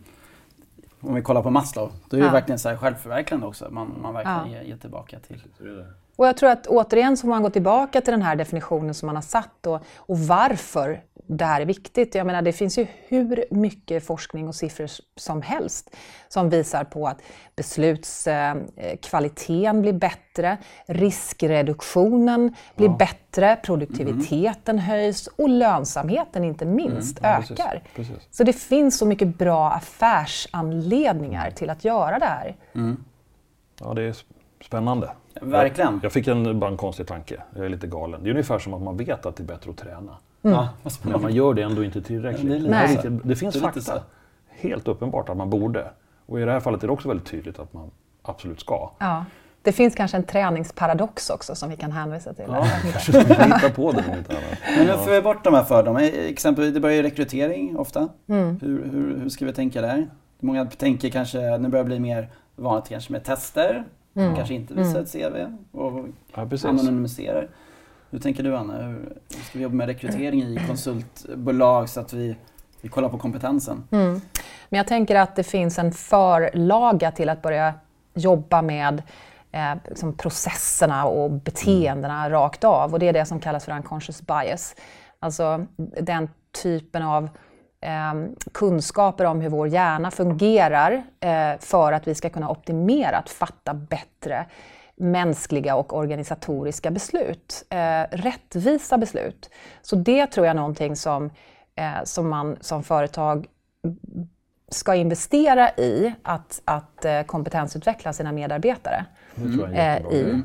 om 0.99 1.15
vi 1.15 1.21
kollar 1.21 1.43
på 1.43 1.49
Maslow, 1.49 1.91
då 2.09 2.17
är 2.17 2.21
det 2.21 2.27
ja. 2.27 2.33
verkligen 2.33 2.59
så 2.59 2.69
här 2.69 2.77
självförverkligande 2.77 3.47
också. 3.47 3.67
Man, 3.71 3.95
man 4.01 4.13
verkligen 4.13 4.51
ja. 4.51 4.57
ger, 4.57 4.69
ger 4.69 4.77
tillbaka 4.77 5.19
till. 5.19 5.43
Och 6.17 6.27
jag 6.27 6.37
tror 6.37 6.49
att 6.49 6.67
återigen 6.67 7.17
så 7.17 7.21
får 7.21 7.27
man 7.27 7.43
gå 7.43 7.49
tillbaka 7.49 8.01
till 8.01 8.11
den 8.11 8.21
här 8.21 8.35
definitionen 8.35 8.93
som 8.93 9.05
man 9.05 9.15
har 9.15 9.21
satt 9.21 9.67
och, 9.67 9.81
och 9.95 10.19
varför 10.19 11.01
det 11.27 11.45
här 11.45 11.61
är 11.61 11.65
viktigt. 11.65 12.15
Jag 12.15 12.27
menar, 12.27 12.41
det 12.41 12.53
finns 12.53 12.77
ju 12.77 12.87
hur 13.07 13.45
mycket 13.51 14.05
forskning 14.05 14.47
och 14.47 14.55
siffror 14.55 14.89
som 15.15 15.41
helst 15.41 15.95
som 16.27 16.49
visar 16.49 16.83
på 16.83 17.07
att 17.07 17.21
beslutskvaliteten 17.55 19.81
blir 19.81 19.93
bättre, 19.93 20.57
riskreduktionen 20.85 22.55
blir 22.75 22.87
ja. 22.87 22.95
bättre, 22.95 23.55
produktiviteten 23.63 24.75
mm. 24.75 24.85
höjs 24.85 25.27
och 25.27 25.49
lönsamheten 25.49 26.43
inte 26.43 26.65
minst 26.65 27.19
mm. 27.19 27.31
ja, 27.31 27.37
ökar. 27.37 27.83
Precis, 27.95 28.11
precis. 28.11 28.27
Så 28.31 28.43
det 28.43 28.53
finns 28.53 28.97
så 28.97 29.05
mycket 29.05 29.37
bra 29.37 29.71
affärsanledningar 29.71 31.51
till 31.51 31.69
att 31.69 31.85
göra 31.85 32.19
det 32.19 32.25
här. 32.25 32.55
Mm. 32.75 33.03
Ja, 33.79 33.93
det 33.93 34.01
är 34.01 34.15
spännande. 34.61 35.11
Verkligen. 35.41 35.93
Jag, 35.93 36.03
jag 36.03 36.11
fick 36.11 36.27
en, 36.27 36.59
bara 36.59 36.71
en 36.71 36.77
konstig 36.77 37.07
tanke, 37.07 37.41
jag 37.55 37.65
är 37.65 37.69
lite 37.69 37.87
galen. 37.87 38.23
Det 38.23 38.29
är 38.29 38.31
ungefär 38.31 38.59
som 38.59 38.73
att 38.73 38.81
man 38.81 38.97
vet 38.97 39.25
att 39.25 39.35
det 39.35 39.43
är 39.43 39.47
bättre 39.47 39.71
att 39.71 39.77
träna. 39.77 40.17
Mm. 40.43 40.65
Men 41.01 41.21
man 41.21 41.33
gör 41.33 41.53
det 41.53 41.61
ändå 41.61 41.83
inte 41.83 42.01
tillräckligt. 42.01 42.63
Det, 42.63 42.69
Nej. 42.69 42.99
det, 43.03 43.09
det 43.23 43.35
finns 43.35 43.55
det 43.55 43.61
fakta, 43.61 44.01
helt 44.49 44.87
uppenbart 44.87 45.29
att 45.29 45.37
man 45.37 45.49
borde. 45.49 45.91
Och 46.25 46.39
i 46.39 46.43
det 46.43 46.51
här 46.51 46.59
fallet 46.59 46.83
är 46.83 46.87
det 46.87 46.93
också 46.93 47.07
väldigt 47.07 47.27
tydligt 47.27 47.59
att 47.59 47.73
man 47.73 47.91
absolut 48.21 48.59
ska. 48.59 48.91
Ja. 48.99 49.25
Det 49.61 49.71
finns 49.71 49.95
kanske 49.95 50.17
en 50.17 50.23
träningsparadox 50.23 51.29
också 51.29 51.55
som 51.55 51.69
vi 51.69 51.75
kan 51.75 51.91
hänvisa 51.91 52.33
till. 52.33 52.45
Ja, 52.47 52.67
kanske 52.91 53.11
ska 53.11 53.43
hitta 53.43 53.69
på 53.69 53.91
det 53.91 54.03
om 54.11 54.17
inte 54.17 54.31
annat. 54.31 54.77
Men 54.77 54.87
nu 54.87 54.93
får 54.93 55.11
vi 55.11 55.21
bort 55.21 55.43
de 55.43 55.53
här 55.53 55.63
fördomarna. 55.63 56.05
Exempelvis, 56.05 56.73
det 56.73 56.79
börjar 56.79 56.95
ju 56.95 57.03
rekrytering 57.03 57.77
ofta. 57.77 58.09
Mm. 58.27 58.59
Hur, 58.61 58.85
hur, 58.91 59.19
hur 59.21 59.29
ska 59.29 59.45
vi 59.45 59.53
tänka 59.53 59.81
där? 59.81 60.07
Många 60.39 60.65
tänker 60.65 61.09
kanske, 61.09 61.57
nu 61.57 61.69
börjar 61.69 61.83
det 61.83 61.87
bli 61.87 61.99
mer 61.99 62.29
vanligt 62.55 62.89
kanske 62.89 63.11
med 63.11 63.23
tester. 63.23 63.83
Mm. 64.17 64.35
Kanske 64.35 64.53
inte 64.53 64.73
visar 64.73 64.89
mm. 64.89 65.03
ett 65.03 65.11
CV 65.11 65.77
och 65.77 66.05
ja, 66.35 66.69
anonymiserar. 66.69 67.49
Hur 68.09 68.19
tänker 68.19 68.43
du 68.43 68.57
Anna? 68.57 68.73
Hur 68.73 69.17
ska 69.27 69.57
vi 69.57 69.63
jobba 69.63 69.75
med 69.75 69.87
rekrytering 69.87 70.41
i 70.41 70.59
konsultbolag 70.67 71.89
så 71.89 71.99
att 71.99 72.13
vi, 72.13 72.35
vi 72.81 72.89
kollar 72.89 73.09
på 73.09 73.17
kompetensen? 73.17 73.83
Mm. 73.91 74.21
Men 74.69 74.77
jag 74.77 74.87
tänker 74.87 75.15
att 75.15 75.35
det 75.35 75.43
finns 75.43 75.79
en 75.79 75.91
förlaga 75.91 77.11
till 77.11 77.29
att 77.29 77.41
börja 77.41 77.73
jobba 78.13 78.61
med 78.61 79.03
eh, 79.51 79.75
liksom 79.87 80.13
processerna 80.13 81.05
och 81.05 81.31
beteendena 81.31 82.19
mm. 82.19 82.31
rakt 82.31 82.63
av. 82.63 82.93
Och 82.93 82.99
det 82.99 83.07
är 83.07 83.13
det 83.13 83.25
som 83.25 83.39
kallas 83.39 83.65
för 83.65 83.71
unconscious 83.71 84.21
bias. 84.21 84.75
Alltså 85.19 85.65
den 86.01 86.29
typen 86.63 87.03
av 87.03 87.29
eh, 87.87 88.13
kunskaper 88.51 89.25
om 89.25 89.41
hur 89.41 89.49
vår 89.49 89.67
hjärna 89.67 90.11
fungerar 90.11 91.03
eh, 91.19 91.59
för 91.59 91.91
att 91.91 92.07
vi 92.07 92.15
ska 92.15 92.29
kunna 92.29 92.49
optimera 92.49 93.17
att 93.17 93.29
fatta 93.29 93.73
bättre 93.73 94.45
mänskliga 94.95 95.75
och 95.75 95.97
organisatoriska 95.97 96.91
beslut. 96.91 97.65
Eh, 97.69 98.03
rättvisa 98.11 98.97
beslut. 98.97 99.49
Så 99.81 99.95
det 99.95 100.27
tror 100.27 100.45
jag 100.45 100.51
är 100.51 100.55
någonting 100.55 100.95
som, 100.95 101.29
eh, 101.75 102.03
som 102.03 102.29
man 102.29 102.57
som 102.61 102.83
företag 102.83 103.47
ska 104.71 104.95
investera 104.95 105.69
i 105.69 106.13
att, 106.23 106.61
att 106.65 107.05
eh, 107.05 107.21
kompetensutveckla 107.21 108.13
sina 108.13 108.31
medarbetare. 108.31 109.05
Mm. 109.37 109.73
Eh, 109.73 109.97
i. 109.97 110.41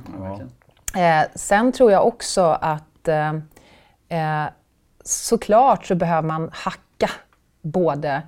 Ja. 0.94 1.25
sen 1.34 1.72
tror 1.72 1.92
jag 1.92 2.06
också 2.06 2.42
att 2.61 3.08
såklart 5.04 5.87
så 5.87 5.94
behöver 5.94 6.28
man 6.28 6.50
hacka 6.52 7.11
både 7.62 8.23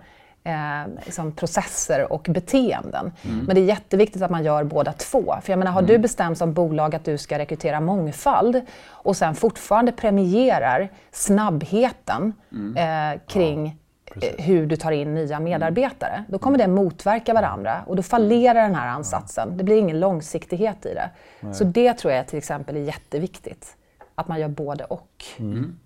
eh, 0.45 1.05
liksom 1.05 1.33
processer 1.33 2.13
och 2.13 2.27
beteenden. 2.31 3.13
Mm. 3.23 3.45
Men 3.45 3.55
det 3.55 3.61
är 3.61 3.65
jätteviktigt 3.65 4.23
att 4.23 4.31
man 4.31 4.45
gör 4.45 4.65
båda 4.65 4.93
två. 4.93 5.35
För 5.43 5.53
jag 5.53 5.59
menar, 5.59 5.73
har 5.73 5.81
mm. 5.81 5.89
du 5.89 5.99
bestämt 5.99 6.39
som 6.39 6.53
bolag 6.53 6.95
att 6.95 7.05
du 7.05 7.19
ska 7.19 7.39
rekrytera 7.39 7.81
mångfald 7.81 8.61
och 8.89 9.17
sen 9.17 9.35
fortfarande 9.35 9.93
premierar 9.93 10.89
snabbheten 11.13 12.33
mm. 12.53 12.77
eh, 12.77 13.21
kring 13.27 13.79
ja, 14.15 14.27
eh, 14.27 14.45
hur 14.45 14.67
du 14.67 14.77
tar 14.77 14.93
in 14.93 15.15
nya 15.15 15.41
medarbetare, 15.41 16.25
då 16.29 16.39
kommer 16.39 16.59
det 16.59 16.67
motverka 16.67 17.35
varandra 17.35 17.83
och 17.87 17.97
då 17.97 18.03
fallerar 18.03 18.63
den 18.63 18.75
här 18.75 18.89
ansatsen. 18.89 19.57
Det 19.57 19.65
blir 19.65 19.77
ingen 19.77 20.01
långsiktighet 20.01 20.87
i 20.87 20.95
det. 20.95 21.11
Nej. 21.41 21.55
Så 21.55 21.65
det 21.65 21.95
tror 21.95 22.13
jag 22.13 22.27
till 22.27 22.39
exempel 22.39 22.77
är 22.77 22.81
jätteviktigt, 22.81 23.77
att 24.15 24.29
man 24.29 24.41
gör 24.41 24.49
både 24.49 24.85
och. 24.85 25.25
Mm. 25.39 25.79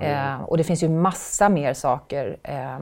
Eh, 0.00 0.42
och 0.42 0.56
det 0.56 0.64
finns 0.64 0.82
ju 0.82 0.88
massa 0.88 1.48
mer 1.48 1.74
saker 1.74 2.36
eh, 2.42 2.78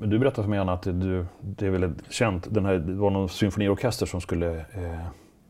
men 0.00 0.10
du 0.10 0.18
berättade 0.18 0.42
för 0.42 0.50
mig 0.50 0.58
Anna 0.58 0.72
att 0.72 0.82
du, 0.82 1.26
det 1.40 1.66
är 1.66 1.70
väldigt 1.70 2.12
känt, 2.12 2.54
den 2.54 2.64
här, 2.64 2.74
det 2.74 2.92
var 2.92 3.10
någon 3.10 3.28
symfoniorkester 3.28 4.06
som 4.06 4.20
skulle 4.20 4.58
eh, 4.58 5.06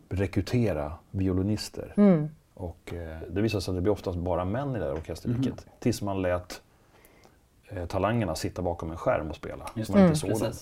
rekrytera 0.09 0.93
violinister. 1.11 1.95
Mm. 1.97 2.29
Och 2.55 2.95
eh, 2.95 3.19
det 3.31 3.43
visade 3.43 3.63
sig 3.63 3.73
att 3.73 3.77
det 3.77 3.83
blir 3.83 3.93
oftast 3.93 4.19
bara 4.19 4.45
män 4.45 4.77
i 4.77 4.79
det 4.79 4.85
här 4.85 4.93
orkesterriket. 4.93 5.47
Mm. 5.47 5.57
Tills 5.79 6.03
man 6.03 6.23
lät 6.23 6.63
eh, 7.69 7.87
talangerna 7.87 8.35
sitta 8.35 8.63
bakom 8.63 8.91
en 8.91 8.97
skärm 8.97 9.31
och 9.31 9.37
spela. 9.37 9.67
Just 9.75 9.91
man 9.91 10.03
inte 10.03 10.27
mm. 10.29 10.39
såg 10.39 10.49
dem. 10.49 10.53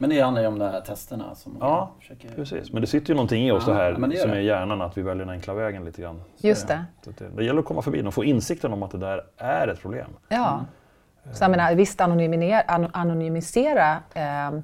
Men 0.00 0.10
det 0.10 0.20
handlar 0.20 0.42
ju 0.42 0.48
om 0.48 0.58
de 0.58 0.64
här 0.64 0.80
testerna. 0.80 1.34
Som 1.34 1.56
ja, 1.60 1.90
försöker... 1.98 2.28
precis. 2.28 2.72
Men 2.72 2.80
det 2.80 2.86
sitter 2.86 3.08
ju 3.08 3.14
någonting 3.14 3.46
i 3.46 3.52
oss 3.52 3.64
ja, 3.66 3.72
det 3.72 3.78
här 3.78 3.92
det 3.92 4.16
som 4.16 4.30
är 4.30 4.40
hjärnan, 4.40 4.82
att 4.82 4.98
vi 4.98 5.02
väljer 5.02 5.24
den 5.24 5.34
enkla 5.34 5.54
vägen 5.54 5.84
lite 5.84 6.02
grann. 6.02 6.22
Just 6.36 6.68
det. 6.68 6.84
det. 7.04 7.28
det. 7.36 7.44
gäller 7.44 7.60
att 7.60 7.66
komma 7.66 7.82
förbi 7.82 8.02
och 8.02 8.14
få 8.14 8.24
insikten 8.24 8.72
om 8.72 8.82
att 8.82 8.90
det 8.90 8.98
där 8.98 9.24
är 9.36 9.68
ett 9.68 9.80
problem. 9.80 10.10
Ja. 10.28 10.52
Mm. 11.24 11.34
Så 11.36 11.44
jag 11.44 11.50
menar, 11.50 11.74
visst, 11.74 12.00
anonymisera 12.92 13.98
eh, 14.14 14.60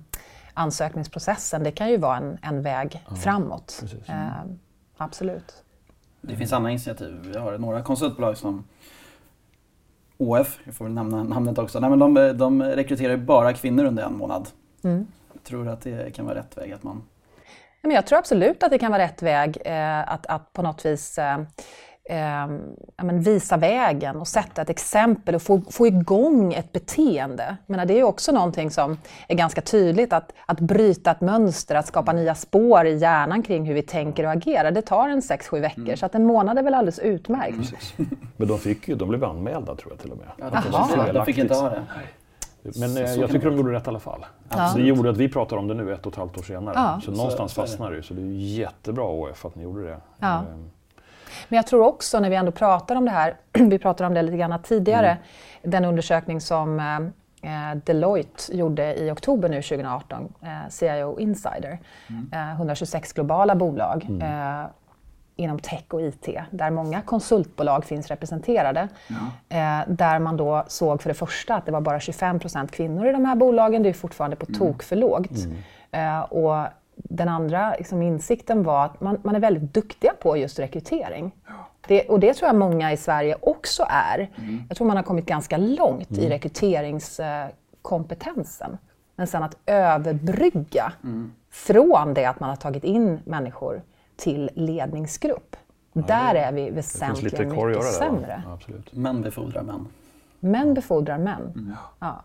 ansökningsprocessen, 0.54 1.64
det 1.64 1.70
kan 1.70 1.90
ju 1.90 1.96
vara 1.96 2.16
en, 2.16 2.38
en 2.42 2.62
väg 2.62 3.04
ja, 3.08 3.16
framåt. 3.16 3.84
Eh, 4.06 4.14
absolut. 4.96 5.64
Det 6.20 6.36
finns 6.36 6.52
andra 6.52 6.70
initiativ. 6.70 7.20
Vi 7.32 7.38
har 7.38 7.58
några 7.58 7.82
konsultbolag 7.82 8.36
som 8.36 8.64
OF, 10.16 10.58
jag 10.64 10.74
får 10.74 10.84
väl 10.84 10.94
nämna 10.94 11.24
namnet 11.24 11.58
också, 11.58 11.80
Nej, 11.80 11.90
men 11.90 11.98
de, 11.98 12.38
de 12.38 12.62
rekryterar 12.62 13.16
bara 13.16 13.52
kvinnor 13.52 13.84
under 13.84 14.02
en 14.02 14.16
månad. 14.16 14.48
Mm. 14.82 15.06
Jag 15.46 15.58
tror 15.58 15.68
att 15.68 15.80
det 15.80 16.14
kan 16.14 16.26
vara 16.26 16.38
rätt 16.38 16.58
väg 16.58 16.72
att 16.72 16.82
man 16.82 17.02
jag 17.92 18.06
tror 18.06 18.18
absolut 18.18 18.62
att 18.62 18.70
det 18.70 18.78
kan 18.78 18.92
vara 18.92 19.02
rätt 19.02 19.22
väg 19.22 19.58
eh, 19.64 20.12
att, 20.12 20.26
att 20.26 20.52
på 20.52 20.62
något 20.62 20.86
vis 20.86 21.18
eh, 21.18 21.38
eh, 22.04 22.48
men 23.02 23.20
visa 23.20 23.56
vägen 23.56 24.16
och 24.16 24.28
sätta 24.28 24.62
ett 24.62 24.70
exempel 24.70 25.34
och 25.34 25.42
få, 25.42 25.62
få 25.70 25.86
igång 25.86 26.54
ett 26.54 26.72
beteende. 26.72 27.56
Men 27.66 27.88
det 27.88 27.98
är 27.98 28.02
också 28.02 28.32
någonting 28.32 28.70
som 28.70 28.98
är 29.28 29.34
ganska 29.34 29.60
tydligt, 29.60 30.12
att, 30.12 30.32
att 30.46 30.60
bryta 30.60 31.10
ett 31.10 31.20
mönster, 31.20 31.74
att 31.74 31.86
skapa 31.86 32.12
nya 32.12 32.34
spår 32.34 32.86
i 32.86 32.96
hjärnan 32.96 33.42
kring 33.42 33.64
hur 33.64 33.74
vi 33.74 33.82
tänker 33.82 34.24
och 34.24 34.32
agerar. 34.32 34.70
Det 34.70 34.82
tar 34.82 35.08
en 35.08 35.20
6-7 35.20 35.60
veckor, 35.60 35.84
mm. 35.84 35.96
så 35.96 36.06
att 36.06 36.14
en 36.14 36.26
månad 36.26 36.58
är 36.58 36.62
väl 36.62 36.74
alldeles 36.74 36.98
utmärkt. 36.98 37.74
Mm. 37.98 38.10
Men 38.36 38.48
de, 38.48 38.58
fick 38.58 38.88
ju, 38.88 38.94
de 38.94 39.08
blev 39.08 39.24
anmälda 39.24 39.74
tror 39.76 39.92
jag 39.92 40.00
till 40.00 40.12
och 40.12 40.18
med. 40.18 40.26
Ja, 40.36 40.62
de, 41.06 41.12
de 41.12 41.26
fick 41.26 41.38
inte 41.38 41.54
ha 41.54 41.68
det. 41.68 41.82
Men 42.74 42.88
så, 42.88 43.20
jag 43.20 43.30
tycker 43.30 43.50
de 43.50 43.56
gjorde 43.56 43.72
rätt 43.72 43.86
i 43.86 43.88
alla 43.88 44.00
fall. 44.00 44.26
Ja. 44.48 44.68
Så 44.68 44.78
det 44.78 44.84
gjorde 44.84 45.10
att 45.10 45.16
vi 45.16 45.28
pratar 45.28 45.56
om 45.56 45.68
det 45.68 45.74
nu 45.74 45.94
ett 45.94 46.06
och 46.06 46.12
ett 46.12 46.18
halvt 46.18 46.38
år 46.38 46.42
senare. 46.42 46.74
Ja. 46.76 47.00
Så 47.04 47.10
någonstans 47.10 47.52
så, 47.52 47.60
fastnar 47.60 47.90
det 47.90 47.96
ju. 47.96 48.02
Så 48.02 48.14
det 48.14 48.22
är 48.22 48.26
jättebra 48.58 49.04
OF 49.04 49.44
att 49.44 49.54
ni 49.54 49.62
gjorde 49.62 49.84
det. 49.84 49.96
Ja. 50.18 50.38
Ehm. 50.38 50.70
Men 51.48 51.56
jag 51.56 51.66
tror 51.66 51.86
också 51.86 52.20
när 52.20 52.30
vi 52.30 52.36
ändå 52.36 52.52
pratar 52.52 52.96
om 52.96 53.04
det 53.04 53.10
här, 53.10 53.36
vi 53.52 53.78
pratade 53.78 54.08
om 54.08 54.14
det 54.14 54.22
lite 54.22 54.36
grann 54.36 54.62
tidigare, 54.62 55.08
mm. 55.08 55.20
den 55.62 55.84
undersökning 55.84 56.40
som 56.40 56.80
eh, 56.80 57.76
Deloitte 57.84 58.56
gjorde 58.56 58.94
i 58.94 59.10
oktober 59.10 59.48
nu 59.48 59.62
2018, 59.62 60.32
eh, 60.42 60.48
CIO 60.70 61.20
Insider. 61.20 61.78
Mm. 62.08 62.30
Eh, 62.32 62.52
126 62.52 63.12
globala 63.12 63.54
bolag 63.54 64.06
mm. 64.08 64.66
Inom 65.36 65.58
tech 65.58 65.84
och 65.88 66.02
IT, 66.02 66.28
där 66.50 66.70
många 66.70 67.02
konsultbolag 67.02 67.84
finns 67.84 68.08
representerade. 68.08 68.88
Ja. 69.08 69.14
Eh, 69.56 69.82
där 69.88 70.18
man 70.18 70.36
då 70.36 70.64
såg 70.68 71.02
för 71.02 71.10
det 71.10 71.14
första 71.14 71.54
att 71.54 71.66
det 71.66 71.72
var 71.72 71.80
bara 71.80 71.98
25% 71.98 72.68
kvinnor 72.68 73.06
i 73.06 73.12
de 73.12 73.24
här 73.24 73.36
bolagen, 73.36 73.82
det 73.82 73.88
är 73.88 73.92
fortfarande 73.92 74.36
på 74.36 74.46
mm. 74.46 74.58
tok 74.58 74.82
för 74.82 74.96
lågt. 74.96 75.30
Mm. 75.30 75.56
Eh, 75.90 76.20
och 76.20 76.66
den 76.94 77.28
andra 77.28 77.74
liksom, 77.78 78.02
insikten 78.02 78.62
var 78.62 78.84
att 78.84 79.00
man, 79.00 79.18
man, 79.22 79.36
är 79.36 79.40
väldigt 79.40 79.74
duktiga 79.74 80.12
på 80.20 80.36
just 80.36 80.58
rekrytering. 80.58 81.32
Det, 81.88 82.08
och 82.08 82.20
det 82.20 82.34
tror 82.34 82.48
jag 82.48 82.56
många 82.56 82.92
i 82.92 82.96
Sverige 82.96 83.36
också 83.40 83.86
är. 83.88 84.30
Mm. 84.36 84.62
Jag 84.68 84.76
tror 84.76 84.86
man 84.86 84.96
har 84.96 85.04
kommit 85.04 85.26
ganska 85.26 85.56
långt 85.56 86.10
mm. 86.10 86.24
i 86.24 86.28
rekryteringskompetensen. 86.28 88.78
Men 89.16 89.26
sen 89.26 89.42
att 89.42 89.56
överbrygga 89.66 90.92
mm. 91.04 91.32
från 91.50 92.14
det 92.14 92.24
att 92.24 92.40
man 92.40 92.48
har 92.48 92.56
tagit 92.56 92.84
in 92.84 93.20
människor 93.24 93.82
till 94.16 94.50
ledningsgrupp. 94.54 95.56
Ja, 95.92 96.02
där 96.06 96.34
är 96.34 96.52
vi 96.52 96.70
väsentligen 96.70 97.48
mycket 97.48 97.84
sämre. 97.84 98.42
Ja, 98.46 98.58
Män 98.90 99.22
befordrar 99.22 99.62
män. 99.62 99.88
Män 100.40 100.74
befordrar 100.74 101.18
män. 101.18 101.52
Mm. 101.56 101.72
Ja. 101.98 102.24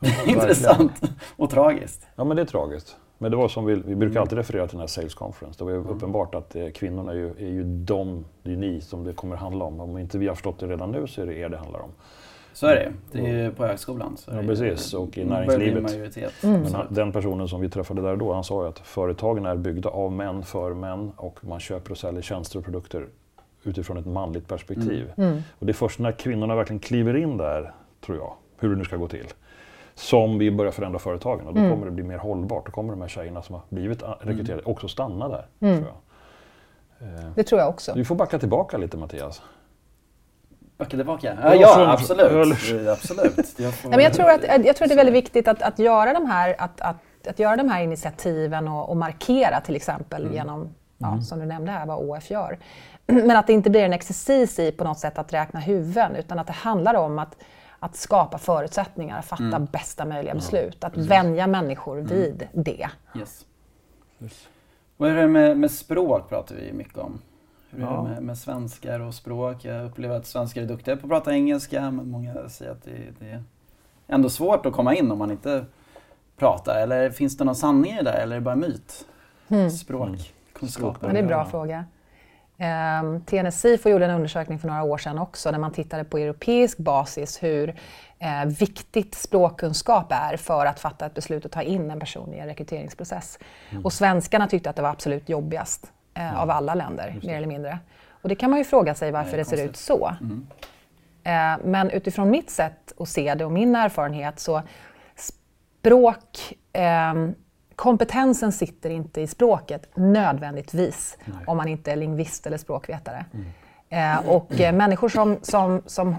Intressant 0.26 1.02
och 1.36 1.50
tragiskt. 1.50 2.06
Ja, 2.16 2.24
men 2.24 2.36
det 2.36 2.42
är 2.42 2.46
tragiskt. 2.46 2.96
Men 3.18 3.30
det 3.30 3.36
var 3.36 3.48
som 3.48 3.64
vi, 3.64 3.74
vi 3.74 3.94
brukar 3.94 4.12
mm. 4.12 4.22
alltid 4.22 4.38
referera 4.38 4.66
till 4.66 4.76
den 4.76 4.80
här 4.80 4.86
Sales 4.86 5.14
Conference. 5.14 5.58
Det 5.58 5.64
var 5.64 5.70
ju 5.70 5.78
mm. 5.78 5.90
uppenbart 5.90 6.34
att 6.34 6.56
eh, 6.56 6.68
kvinnorna 6.68 7.12
är 7.12 7.16
ju, 7.16 7.30
är 7.30 7.50
ju 7.50 7.64
de, 7.64 8.24
det 8.42 8.52
är 8.52 8.56
ni 8.56 8.80
som 8.80 9.04
det 9.04 9.12
kommer 9.12 9.36
handla 9.36 9.64
om. 9.64 9.80
Om 9.80 9.98
inte 9.98 10.18
vi 10.18 10.28
har 10.28 10.34
förstått 10.34 10.58
det 10.58 10.66
redan 10.66 10.92
nu 10.92 11.06
så 11.06 11.22
är 11.22 11.26
det 11.26 11.34
er 11.34 11.48
det 11.48 11.56
handlar 11.56 11.80
om. 11.80 11.90
Så 12.58 12.66
är 12.66 12.74
det 12.74 12.92
Det 13.12 13.30
är 13.30 13.44
ju 13.44 13.52
på 13.52 13.66
högskolan. 13.66 14.16
Så 14.16 14.30
ja, 14.34 14.42
precis. 14.42 14.94
Och 14.94 15.18
i 15.18 15.24
näringslivet. 15.24 16.44
Mm. 16.44 16.62
Men 16.62 16.86
den 16.90 17.12
personen 17.12 17.48
som 17.48 17.60
vi 17.60 17.70
träffade 17.70 18.02
där 18.02 18.16
då, 18.16 18.32
han 18.32 18.44
sa 18.44 18.62
ju 18.62 18.68
att 18.68 18.78
företagen 18.78 19.46
är 19.46 19.56
byggda 19.56 19.88
av 19.88 20.12
män 20.12 20.42
för 20.42 20.74
män 20.74 21.12
och 21.16 21.44
man 21.44 21.60
köper 21.60 21.90
och 21.90 21.98
säljer 21.98 22.22
tjänster 22.22 22.58
och 22.58 22.64
produkter 22.64 23.06
utifrån 23.62 23.96
ett 23.96 24.06
manligt 24.06 24.48
perspektiv. 24.48 25.12
Mm. 25.16 25.30
Mm. 25.30 25.42
Och 25.58 25.66
det 25.66 25.72
är 25.72 25.74
först 25.74 25.98
när 25.98 26.12
kvinnorna 26.12 26.56
verkligen 26.56 26.80
kliver 26.80 27.16
in 27.16 27.36
där, 27.36 27.72
tror 28.06 28.18
jag, 28.18 28.32
hur 28.58 28.70
det 28.70 28.76
nu 28.76 28.84
ska 28.84 28.96
gå 28.96 29.08
till, 29.08 29.26
som 29.94 30.38
vi 30.38 30.50
börjar 30.50 30.72
förändra 30.72 30.98
företagen 30.98 31.46
och 31.46 31.54
då 31.54 31.60
mm. 31.60 31.72
kommer 31.72 31.86
det 31.86 31.92
bli 31.92 32.04
mer 32.04 32.18
hållbart. 32.18 32.66
Då 32.66 32.72
kommer 32.72 32.90
de 32.90 33.00
här 33.00 33.08
tjejerna 33.08 33.42
som 33.42 33.54
har 33.54 33.62
blivit 33.68 34.02
rekryterade 34.20 34.62
mm. 34.62 34.72
också 34.72 34.88
stanna 34.88 35.28
där. 35.28 35.46
Mm. 35.60 35.76
Tror 35.76 35.88
jag. 35.88 37.08
Eh, 37.08 37.30
det 37.34 37.42
tror 37.42 37.60
jag 37.60 37.68
också. 37.68 37.92
Vi 37.94 38.04
får 38.04 38.14
backa 38.14 38.38
tillbaka 38.38 38.78
lite 38.78 38.96
Mattias. 38.96 39.42
Backa 40.78 40.96
tillbaka? 40.96 41.38
Ja, 41.42 41.54
ja 41.54 41.92
absolut. 41.92 42.88
absolut. 42.88 43.58
Jag, 43.58 43.74
får... 43.74 43.88
Nej, 43.88 44.00
jag, 44.00 44.12
tror 44.12 44.30
att, 44.30 44.44
jag 44.44 44.76
tror 44.76 44.84
att 44.84 44.88
det 44.88 44.94
är 44.94 44.96
väldigt 44.96 45.14
viktigt 45.14 45.48
att, 45.48 45.62
att 45.62 45.78
göra 45.78 46.12
de 46.12 46.26
här, 46.26 46.56
att, 46.58 46.80
att, 46.80 47.26
att 47.26 47.38
göra 47.38 47.56
de 47.56 47.68
här 47.68 47.82
initiativen 47.82 48.68
och, 48.68 48.90
och 48.90 48.96
markera 48.96 49.60
till 49.60 49.76
exempel 49.76 50.22
mm. 50.22 50.34
genom, 50.34 50.74
ja, 50.98 51.08
mm. 51.08 51.22
som 51.22 51.38
du 51.38 51.46
nämnde 51.46 51.72
här, 51.72 51.86
vad 51.86 51.98
OF 51.98 52.30
gör. 52.30 52.58
Men 53.06 53.36
att 53.36 53.46
det 53.46 53.52
inte 53.52 53.70
blir 53.70 53.82
en 53.82 53.92
exercis 53.92 54.58
i 54.58 54.72
på 54.72 54.84
något 54.84 54.98
sätt 54.98 55.18
att 55.18 55.32
räkna 55.32 55.60
huvuden 55.60 56.16
utan 56.16 56.38
att 56.38 56.46
det 56.46 56.52
handlar 56.52 56.94
om 56.94 57.18
att 57.18 57.36
att 57.80 57.96
skapa 57.96 58.38
förutsättningar, 58.38 59.18
att 59.18 59.24
fatta 59.24 59.44
mm. 59.44 59.64
bästa 59.64 60.04
möjliga 60.04 60.34
beslut, 60.34 60.84
att 60.84 60.96
vänja 60.96 61.46
människor 61.46 61.98
mm. 61.98 62.08
vid 62.08 62.48
det. 62.52 62.88
Yes. 63.18 63.46
yes. 64.22 64.48
Och 64.96 65.06
hur 65.06 65.16
är 65.16 65.22
det 65.22 65.28
med, 65.28 65.56
med 65.56 65.70
språk 65.70 66.28
pratar 66.28 66.54
vi 66.54 66.72
mycket 66.72 66.98
om. 66.98 67.20
Hur 67.70 67.80
är 67.80 67.86
ja. 67.86 68.02
det 68.02 68.08
med, 68.08 68.22
med, 68.22 68.38
svenskar 68.38 69.00
och 69.00 69.14
språk? 69.14 69.64
Jag 69.64 69.84
upplever 69.84 70.16
att 70.16 70.26
svenskar 70.26 70.62
är 70.62 70.66
duktiga 70.66 70.96
på 70.96 71.06
att 71.06 71.10
prata 71.10 71.32
engelska 71.32 71.90
men 71.90 72.10
många 72.10 72.48
säger 72.48 72.72
att 72.72 72.84
det, 72.84 72.96
det 73.18 73.30
är 73.30 73.42
ändå 74.06 74.28
svårt 74.30 74.66
att 74.66 74.72
komma 74.72 74.94
in 74.94 75.10
om 75.10 75.18
man 75.18 75.30
inte 75.30 75.64
pratar. 76.36 76.80
Eller 76.80 77.10
finns 77.10 77.36
det 77.36 77.44
någon 77.44 77.56
sanning 77.56 77.92
i 77.92 78.02
det 78.02 78.12
eller 78.12 78.36
är 78.36 78.40
det 78.40 78.44
bara 78.44 78.56
myt? 78.56 79.06
Mm. 79.48 79.70
Språkkunskaper. 79.70 81.04
Mm. 81.04 81.14
det 81.14 81.18
är 81.18 81.22
en 81.22 81.28
bra 81.28 81.44
fråga. 81.44 81.84
Um, 82.60 82.64
ehm, 82.66 83.20
TNS-SIFO 83.20 83.88
gjorde 83.88 84.04
en 84.04 84.10
undersökning 84.10 84.58
för 84.58 84.68
några 84.68 84.82
år 84.82 84.98
sedan 84.98 85.18
också 85.18 85.50
där 85.50 85.58
man 85.58 85.72
tittade 85.72 86.04
på 86.04 86.18
europeisk 86.18 86.78
basis 86.78 87.42
hur 87.42 87.68
eh, 88.18 88.44
viktigt 88.44 89.14
språkkunskap 89.14 90.06
är 90.10 90.36
för 90.36 90.66
att 90.66 90.80
fatta 90.80 91.06
ett 91.06 91.14
beslut 91.14 91.44
och 91.44 91.50
ta 91.50 91.62
in 91.62 91.90
en 91.90 92.00
person 92.00 92.34
i 92.34 92.38
en 92.38 92.46
rekryteringsprocess. 92.46 93.38
Mm. 93.70 93.84
Och 93.84 93.92
svenskarna 93.92 94.46
tyckte 94.46 94.70
att 94.70 94.76
det 94.76 94.82
var 94.82 94.90
absolut 94.90 95.28
jobbigast 95.28 95.92
eh, 96.18 96.40
av 96.40 96.50
alla 96.50 96.74
länder, 96.74 97.20
mer 97.22 97.36
eller 97.36 97.46
mindre. 97.46 97.78
Och 98.22 98.28
det 98.28 98.34
kan 98.34 98.50
man 98.50 98.58
ju 98.58 98.64
fråga 98.64 98.94
sig 98.94 99.10
varför 99.12 99.30
det, 99.30 99.36
det 99.36 99.44
ser 99.44 99.64
ut 99.64 99.76
så. 99.76 100.16
Mm. 100.20 100.46
Eh, 101.24 101.64
men 101.64 101.90
utifrån 101.90 102.30
mitt 102.30 102.50
sätt 102.50 102.92
att 102.98 103.08
se 103.08 103.34
det 103.34 103.44
och 103.44 103.52
min 103.52 103.76
erfarenhet 103.76 104.40
så 104.40 104.62
språk 105.16 106.54
eh, 106.72 107.14
kompetensen 107.78 108.52
sitter 108.52 108.90
inte 108.90 109.20
i 109.20 109.26
språket 109.26 109.88
nödvändigtvis 109.94 111.18
Nej. 111.24 111.36
om 111.46 111.56
man 111.56 111.68
inte 111.68 111.92
är 111.92 111.96
lingvist 111.96 112.46
eller 112.46 112.58
språkvetare. 112.58 113.24
Mm. 113.34 113.46
Eh, 113.88 114.28
och 114.28 114.60
eh, 114.60 114.74
människor 114.74 115.08
som, 115.08 115.38
som, 115.42 115.82
som 115.86 116.16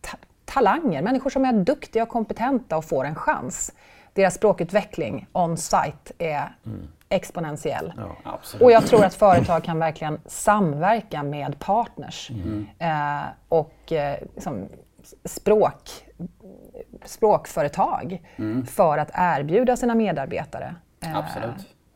ta, 0.00 0.16
talanger, 0.44 1.02
människor 1.02 1.30
som 1.30 1.44
är 1.44 1.52
duktiga 1.52 2.02
och 2.02 2.08
kompetenta 2.08 2.76
och 2.76 2.84
får 2.84 3.04
en 3.04 3.14
chans. 3.14 3.72
Deras 4.12 4.34
språkutveckling 4.34 5.26
on-site 5.32 6.12
är 6.18 6.56
mm. 6.66 6.88
Exponentiell. 7.08 7.92
Ja, 8.24 8.40
och 8.60 8.72
jag 8.72 8.86
tror 8.86 9.04
att 9.04 9.14
företag 9.14 9.64
kan 9.64 9.78
verkligen 9.78 10.20
samverka 10.26 11.22
med 11.22 11.58
partners. 11.58 12.30
Mm. 12.30 12.66
Eh, 12.78 13.26
och 13.48 13.92
eh, 13.92 14.18
liksom, 14.34 14.68
språk 15.24 16.04
språkföretag 17.04 18.22
mm. 18.36 18.66
för 18.66 18.98
att 18.98 19.10
erbjuda 19.14 19.76
sina 19.76 19.94
medarbetare 19.94 20.74
eh, 21.00 21.18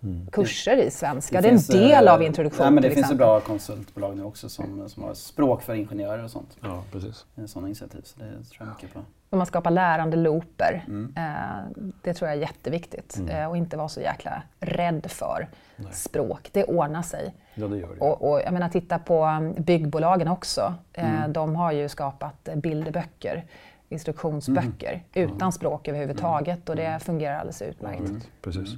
mm. 0.02 0.26
kurser 0.32 0.76
i 0.76 0.90
svenska. 0.90 1.40
Det, 1.40 1.48
det 1.48 1.48
är 1.48 1.82
en 1.82 1.88
del 1.88 2.08
av 2.08 2.22
introduktionen. 2.22 2.74
Men 2.74 2.82
det 2.82 2.90
finns 2.90 3.10
ju 3.10 3.14
bra 3.14 3.40
konsultbolag 3.40 4.16
nu 4.16 4.24
också 4.24 4.48
som, 4.48 4.88
som 4.88 5.02
har 5.02 5.14
språk 5.14 5.62
för 5.62 5.74
ingenjörer 5.74 6.24
och 6.24 6.30
sånt. 6.30 6.56
Ja, 6.60 6.82
precis. 6.92 7.26
Sådana 7.46 7.68
initiativ, 7.68 8.02
så 8.04 8.18
det 8.20 8.24
tror 8.26 8.44
jag 8.58 8.68
mycket 8.68 8.94
på. 8.94 9.00
Och 9.30 9.38
man 9.38 9.46
skapar 9.46 9.70
lärande 9.70 10.16
looper. 10.16 10.84
Mm. 10.86 11.14
Eh, 11.16 11.82
det 12.02 12.14
tror 12.14 12.28
jag 12.28 12.36
är 12.36 12.40
jätteviktigt. 12.40 13.16
Mm. 13.16 13.36
Eh, 13.36 13.48
och 13.48 13.56
inte 13.56 13.76
vara 13.76 13.88
så 13.88 14.00
jäkla 14.00 14.42
rädd 14.60 15.06
för 15.10 15.48
Nej. 15.76 15.92
språk. 15.92 16.50
Det 16.52 16.64
ordnar 16.64 17.02
sig. 17.02 17.34
Ja, 17.54 17.68
det 17.68 17.76
gör 17.76 17.88
det. 17.88 18.00
Och, 18.00 18.30
och 18.30 18.40
jag 18.40 18.52
menar, 18.52 18.68
titta 18.68 18.98
på 18.98 19.24
um, 19.26 19.54
byggbolagen 19.58 20.28
också. 20.28 20.74
Eh, 20.92 21.18
mm. 21.18 21.32
De 21.32 21.56
har 21.56 21.72
ju 21.72 21.88
skapat 21.88 22.48
bilderböcker 22.54 23.44
instruktionsböcker 23.88 25.02
mm. 25.12 25.30
utan 25.34 25.52
språk 25.52 25.88
överhuvudtaget 25.88 26.68
och 26.68 26.76
det 26.76 26.86
mm. 26.86 27.00
fungerar 27.00 27.38
alldeles 27.38 27.62
utmärkt. 27.62 28.28
Precis. 28.42 28.68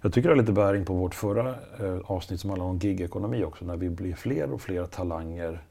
Jag 0.00 0.12
tycker 0.12 0.28
det 0.28 0.34
har 0.34 0.40
lite 0.40 0.52
bäring 0.52 0.84
på 0.84 0.94
vårt 0.94 1.14
förra 1.14 1.48
eh, 1.80 1.98
avsnitt 2.04 2.40
som 2.40 2.50
handlade 2.50 2.70
om 2.70 2.78
gigekonomi 2.78 3.44
också, 3.44 3.64
när 3.64 3.76
vi 3.76 3.90
blir 3.90 4.14
fler 4.14 4.52
och 4.52 4.60
fler 4.60 4.84
talanger 4.84 5.62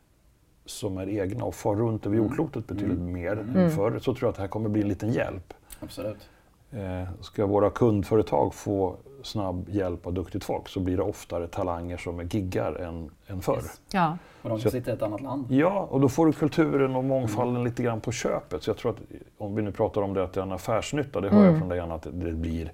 som 0.66 0.98
är 0.98 1.10
egna 1.10 1.44
och 1.44 1.56
far 1.56 1.76
runt 1.76 2.06
över 2.06 2.18
mm. 2.18 2.28
jordklotet 2.28 2.68
betydligt 2.68 3.00
mm. 3.00 3.14
mer 3.14 3.32
än 3.32 3.50
mm. 3.50 3.72
förr, 3.72 4.00
så 4.00 4.14
tror 4.14 4.18
jag 4.22 4.30
att 4.30 4.36
det 4.36 4.42
här 4.42 4.50
kommer 4.50 4.70
bli 4.70 4.82
en 4.82 4.88
liten 4.88 5.12
hjälp. 5.12 5.54
Absolut. 5.80 6.30
Eh, 6.72 7.22
ska 7.22 7.46
våra 7.46 7.70
kundföretag 7.70 8.54
få 8.54 8.96
snabb 9.24 9.70
hjälp 9.70 10.08
av 10.08 10.14
duktigt 10.14 10.44
folk 10.44 10.68
så 10.68 10.80
blir 10.80 10.98
det 10.98 11.04
oftare 11.04 11.48
talanger 11.48 11.98
som 11.98 12.20
är 12.20 12.24
giggar 12.24 12.76
än, 12.76 13.12
än 13.28 13.42
förr. 13.42 13.56
Yes. 13.56 13.82
Ja. 13.92 14.18
Och 14.42 14.50
de 14.50 14.60
som 14.60 14.72
sitter 14.72 14.92
i 14.92 14.96
ett 14.96 15.02
annat 15.02 15.22
land. 15.22 15.52
Ja, 15.52 15.88
och 15.92 16.02
då 16.02 16.10
får 16.10 16.26
du 16.26 16.34
kulturen 16.34 16.96
och 16.96 17.04
mångfalden 17.04 17.56
mm. 17.56 17.68
lite 17.68 17.84
grann 17.84 18.02
på 18.02 18.12
köpet. 18.12 18.64
Så 18.64 18.70
jag 18.70 18.78
tror 18.78 18.92
att 18.92 18.98
om 19.38 19.56
vi 19.56 19.62
nu 19.62 19.72
pratar 19.72 20.02
om 20.02 20.14
det 20.14 20.24
att 20.24 20.34
det 20.34 20.40
är 20.40 20.44
en 20.44 20.52
affärsnytta, 20.52 21.22
det 21.22 21.30
hör 21.30 21.38
mm. 21.38 21.50
jag 21.50 21.60
från 21.60 21.70
dig 21.70 21.80
Anna, 21.80 21.96
att 21.96 22.04
det 22.04 22.32
blir 22.32 22.72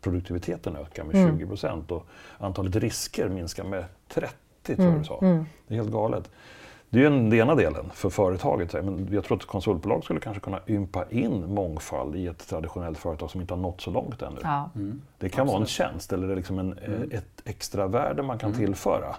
produktiviteten 0.00 0.76
ökar 0.76 1.04
med 1.04 1.16
mm. 1.16 1.38
20 1.38 1.46
procent 1.46 1.90
och 1.90 2.06
antalet 2.38 2.76
risker 2.76 3.28
minskar 3.28 3.64
med 3.64 3.84
30 4.08 4.36
tror 4.76 4.88
jag 4.88 4.98
du 4.98 5.04
sa. 5.04 5.18
Mm. 5.22 5.44
Det 5.66 5.74
är 5.74 5.76
helt 5.76 5.92
galet. 5.92 6.30
Det 6.90 6.98
är 6.98 7.02
ju 7.02 7.10
den 7.10 7.32
ena 7.32 7.54
delen 7.54 7.90
för 7.94 8.10
företaget. 8.10 8.72
Men 8.72 9.08
jag 9.12 9.24
tror 9.24 9.36
att 9.36 9.44
konsultbolag 9.44 10.04
skulle 10.04 10.20
kanske 10.20 10.40
kunna 10.40 10.60
ympa 10.66 11.04
in 11.10 11.54
mångfald 11.54 12.16
i 12.16 12.26
ett 12.26 12.48
traditionellt 12.48 12.98
företag 12.98 13.30
som 13.30 13.40
inte 13.40 13.54
har 13.54 13.60
nått 13.60 13.80
så 13.80 13.90
långt 13.90 14.22
ännu. 14.22 14.38
Ja. 14.42 14.70
Mm. 14.74 15.02
Det 15.18 15.28
kan 15.28 15.42
Absolut. 15.42 15.52
vara 15.52 15.60
en 15.60 15.66
tjänst 15.66 16.12
eller 16.12 16.36
liksom 16.36 16.58
en, 16.58 16.78
mm. 16.78 17.10
ett 17.12 17.42
extra 17.44 17.86
värde 17.86 18.22
man 18.22 18.38
kan 18.38 18.50
mm. 18.50 18.66
tillföra. 18.66 19.16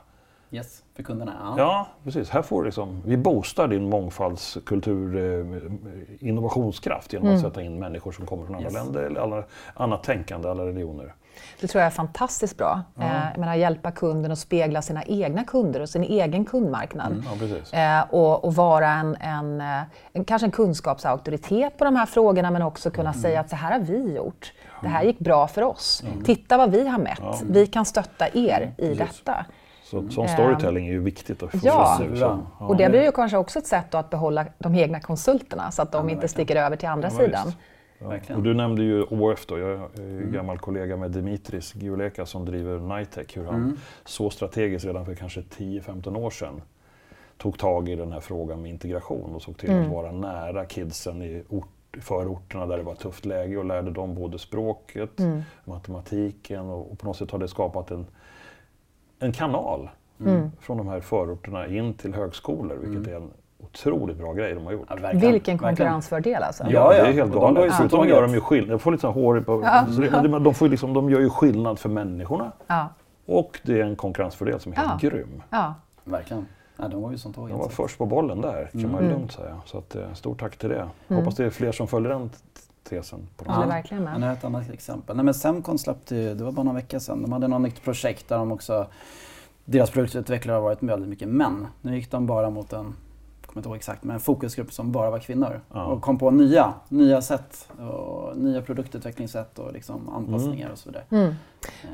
Yes, 0.52 0.84
för 0.96 1.04
kunderna. 1.04 1.36
Ja, 1.40 1.54
ja 1.58 1.88
precis. 2.04 2.30
Här 2.30 2.42
får 2.42 2.66
liksom, 2.66 3.02
vi 3.06 3.18
boostar 3.18 3.68
din 3.68 3.90
mångfaldskultur, 3.90 5.16
eh, 5.18 6.28
innovationskraft 6.28 7.14
genom 7.14 7.28
att 7.28 7.40
mm. 7.40 7.52
sätta 7.52 7.62
in 7.62 7.80
människor 7.80 8.12
som 8.12 8.26
kommer 8.26 8.46
från 8.46 8.56
andra 8.56 8.70
yes. 8.70 8.74
länder 8.74 9.04
eller 9.04 9.22
alla, 9.22 9.44
annat 9.74 10.04
tänkande, 10.04 10.50
alla 10.50 10.66
religioner. 10.66 11.14
Det 11.62 11.68
tror 11.68 11.80
jag 11.80 11.88
är 11.88 11.92
fantastiskt 11.96 12.58
bra. 12.58 12.82
Ja. 12.96 13.04
Eh, 13.04 13.26
jag 13.32 13.40
menar, 13.40 13.56
hjälpa 13.56 13.92
kunden 13.92 14.32
att 14.32 14.40
spegla 14.40 14.82
sina 14.82 15.04
egna 15.04 15.44
kunder 15.44 15.80
och 15.80 15.90
sin 15.90 16.04
egen 16.04 16.46
kundmarknad. 16.46 17.12
Mm, 17.12 17.62
ja, 17.72 18.00
eh, 18.00 18.14
och, 18.14 18.46
och, 18.46 18.56
vara 18.56 18.90
en, 18.90 19.16
en, 19.16 19.62
eh, 19.62 19.82
en, 20.14 20.26
kanske 20.26 20.48
en 20.48 20.52
kunskapsauktoritet 20.52 21.78
på 21.78 21.86
de 21.86 21.96
här 21.96 22.06
frågorna 22.06 22.52
men 22.52 22.62
också 22.62 22.92
kunna 22.92 23.10
mm. 23.10 23.22
säga 23.22 23.40
att 23.40 23.50
så 23.50 23.56
här 23.56 23.72
har 23.72 23.86
vi 23.86 24.16
gjort. 24.16 24.54
Det 24.82 24.88
här 24.88 25.04
gick 25.04 25.20
bra 25.20 25.48
för 25.48 25.62
oss. 25.62 26.04
Mm. 26.06 26.24
Titta 26.24 26.58
vad 26.58 26.72
vi 26.72 26.88
har 26.88 27.00
mätt. 27.00 27.20
Ja. 27.22 27.40
Vi 27.50 27.68
kan 27.68 27.86
stötta 27.86 28.28
er 28.28 28.74
i 28.78 28.94
detta. 28.94 29.46
Så, 29.90 30.10
sån 30.10 30.28
storytelling 30.28 30.88
är 30.88 30.92
ju 30.92 31.00
viktigt 31.00 31.44
att 31.44 31.52
få 31.52 31.58
ja. 31.62 32.02
ja. 32.16 32.40
och 32.58 32.78
det 32.78 32.90
blir 32.90 33.04
ju 33.04 33.12
kanske 33.12 33.38
också 33.38 33.60
ett 33.60 33.68
sätt 33.68 33.96
att 33.96 34.10
behålla 34.10 34.46
de 34.58 34.76
egna 34.76 35.00
konsulterna 35.00 35.72
så 35.72 35.82
att 35.82 35.92
de 35.92 36.10
inte 36.10 36.28
sticker 36.28 36.56
över 36.56 36.76
till 36.76 36.90
andra 36.90 37.10
sidan. 37.10 37.52
Ja. 38.00 38.36
Och 38.36 38.44
du 38.44 38.54
nämnde 38.54 38.84
ju 38.84 39.04
ÅF 39.04 39.46
då, 39.46 39.58
jag 39.58 39.70
är 39.72 40.00
mm. 40.00 40.32
gammal 40.32 40.58
kollega 40.58 40.98
med 40.98 41.12
Dimitris 41.12 41.76
Gioleka 41.76 42.26
som 42.26 42.46
driver 42.46 42.98
Nitec, 42.98 43.38
hur 43.38 43.46
han 43.46 43.56
mm. 43.56 43.78
så 44.06 44.30
strategiskt 44.30 44.86
redan 44.86 45.06
för 45.06 45.16
kanske 45.16 45.42
10-15 45.42 46.18
år 46.18 46.30
sedan 46.30 46.62
tog 47.38 47.58
tag 47.58 47.90
i 47.90 47.96
den 47.96 48.12
här 48.12 48.20
frågan 48.20 48.62
med 48.62 48.72
integration 48.72 49.36
och 49.36 49.42
såg 49.42 49.58
till 49.58 49.70
mm. 49.70 49.86
att 49.86 49.92
vara 49.92 50.12
nära 50.12 50.66
kidsen 50.66 51.22
i 51.22 51.44
ort, 51.50 51.98
förorterna 52.02 52.66
där 52.66 52.78
det 52.78 52.84
var 52.84 52.94
ett 52.94 53.00
tufft 53.00 53.26
läge 53.26 53.58
och 53.58 53.66
lärde 53.66 53.92
dem 53.92 54.16
både 54.16 54.40
språket, 54.40 55.20
mm. 55.20 55.42
matematiken 55.64 56.70
och, 56.70 56.92
och, 56.92 57.00
på 57.00 57.06
något 57.06 57.18
sätt 57.18 57.32
har 57.32 57.40
det 57.40 57.48
skapat 57.48 57.92
en, 57.92 58.06
en 59.20 59.32
kanal 59.32 59.90
mm. 60.20 60.52
från 60.60 60.78
de 60.78 60.88
här 60.88 61.00
förorterna 61.00 61.68
in 61.68 61.94
till 61.94 62.14
högskolor, 62.14 62.76
vilket 62.76 63.08
mm. 63.08 63.12
är 63.12 63.16
en 63.16 63.32
otroligt 63.64 64.18
bra 64.18 64.34
grej 64.34 64.54
de 64.54 64.66
har 64.66 64.74
gjort. 64.74 64.88
Ja, 64.90 65.12
Vilken 65.14 65.58
konkurrensfördel 65.58 66.44
alltså. 66.44 66.64
Ja, 66.64 66.70
ja, 66.70 67.04
det 67.04 67.10
är 67.10 67.14
helt 67.14 67.34
galet. 67.34 67.64
Dessutom 67.64 68.08
gör 68.08 68.22
de 68.22 68.34
ju 68.34 68.42
skillnad. 68.42 68.74
Jag 68.74 68.82
får 68.82 68.92
lite 68.92 69.08
hår 69.08 69.42
på... 69.42 69.62
Ja. 69.64 69.86
De, 70.22 70.44
de, 70.44 70.54
får 70.54 70.68
liksom, 70.68 70.94
de 70.94 71.10
gör 71.10 71.20
ju 71.20 71.30
skillnad 71.30 71.80
för 71.80 71.90
människorna. 71.90 72.52
Ja. 72.68 72.90
Och 73.26 73.60
det 73.64 73.82
är 73.82 73.86
en 73.86 73.96
konkurrensfördel 73.96 74.60
som 74.60 74.72
är 74.72 74.76
helt 74.76 75.04
ja. 75.04 75.10
grym. 75.10 75.44
Ja. 75.50 75.74
Verkligen. 76.04 76.46
Ja, 76.78 76.88
de 76.88 77.02
var 77.02 77.12
ju 77.12 77.18
som 77.18 77.32
De 77.32 77.58
var 77.58 77.70
först 77.70 77.98
på 77.98 78.06
bollen 78.06 78.42
där, 78.42 78.70
kan 78.72 78.80
mm. 78.80 78.92
man 78.92 79.08
lugnt 79.10 79.32
säga. 79.32 79.62
Så 79.66 79.78
att, 79.78 79.96
eh, 79.96 80.14
stort 80.14 80.40
tack 80.40 80.58
till 80.58 80.70
det. 80.70 80.76
Mm. 80.76 80.92
Hoppas 81.08 81.36
det 81.36 81.46
är 81.46 81.50
fler 81.50 81.72
som 81.72 81.88
följer 81.88 82.10
den 82.10 82.30
tesen. 82.84 83.28
På 83.38 83.46
ja, 83.48 83.66
verkligen 83.66 84.04
med. 84.04 84.20
Men 84.20 84.30
ett 84.30 84.44
annat 84.44 84.70
exempel. 84.70 85.16
Nej, 85.16 85.26
men 85.26 85.34
Semcon 85.34 85.80
släppte 85.80 86.16
ju, 86.16 86.36
det 86.36 86.44
var 86.44 86.52
bara 86.52 86.64
några 86.64 86.76
veckor 86.76 87.00
sedan, 87.00 87.22
de 87.22 87.32
hade 87.32 87.48
något 87.48 87.62
nytt 87.62 87.84
projekt 87.84 88.30
där 88.30 88.38
de 88.38 88.52
också 88.52 88.88
deras 89.66 89.92
produktutvecklare 89.92 90.56
har 90.56 90.62
varit 90.62 90.84
väldigt 90.84 91.10
mycket 91.10 91.28
män. 91.28 91.68
Nu 91.82 91.96
gick 91.96 92.12
de 92.12 92.26
bara 92.26 92.50
mot 92.50 92.74
en 92.74 92.96
kommer 93.50 93.60
inte 93.60 93.70
ihåg 93.70 93.76
exakt, 93.76 94.04
men 94.04 94.14
en 94.14 94.20
fokusgrupp 94.20 94.74
som 94.74 94.92
bara 94.92 95.10
var 95.10 95.20
kvinnor. 95.20 95.62
Ja. 95.74 95.86
Och 95.86 96.02
kom 96.02 96.18
på 96.18 96.32
nya, 96.32 96.74
nya 96.90 97.22
sätt, 97.22 97.70
och 97.80 98.38
nya 98.38 98.62
produktutvecklingssätt 98.62 99.60
och 99.60 99.74
liksom 99.74 100.10
anpassningar 100.10 100.66
mm. 100.66 100.72
och 100.72 100.78
så 100.78 100.90
vidare. 100.90 101.04
Mm. 101.10 101.28
Eh, 101.28 101.34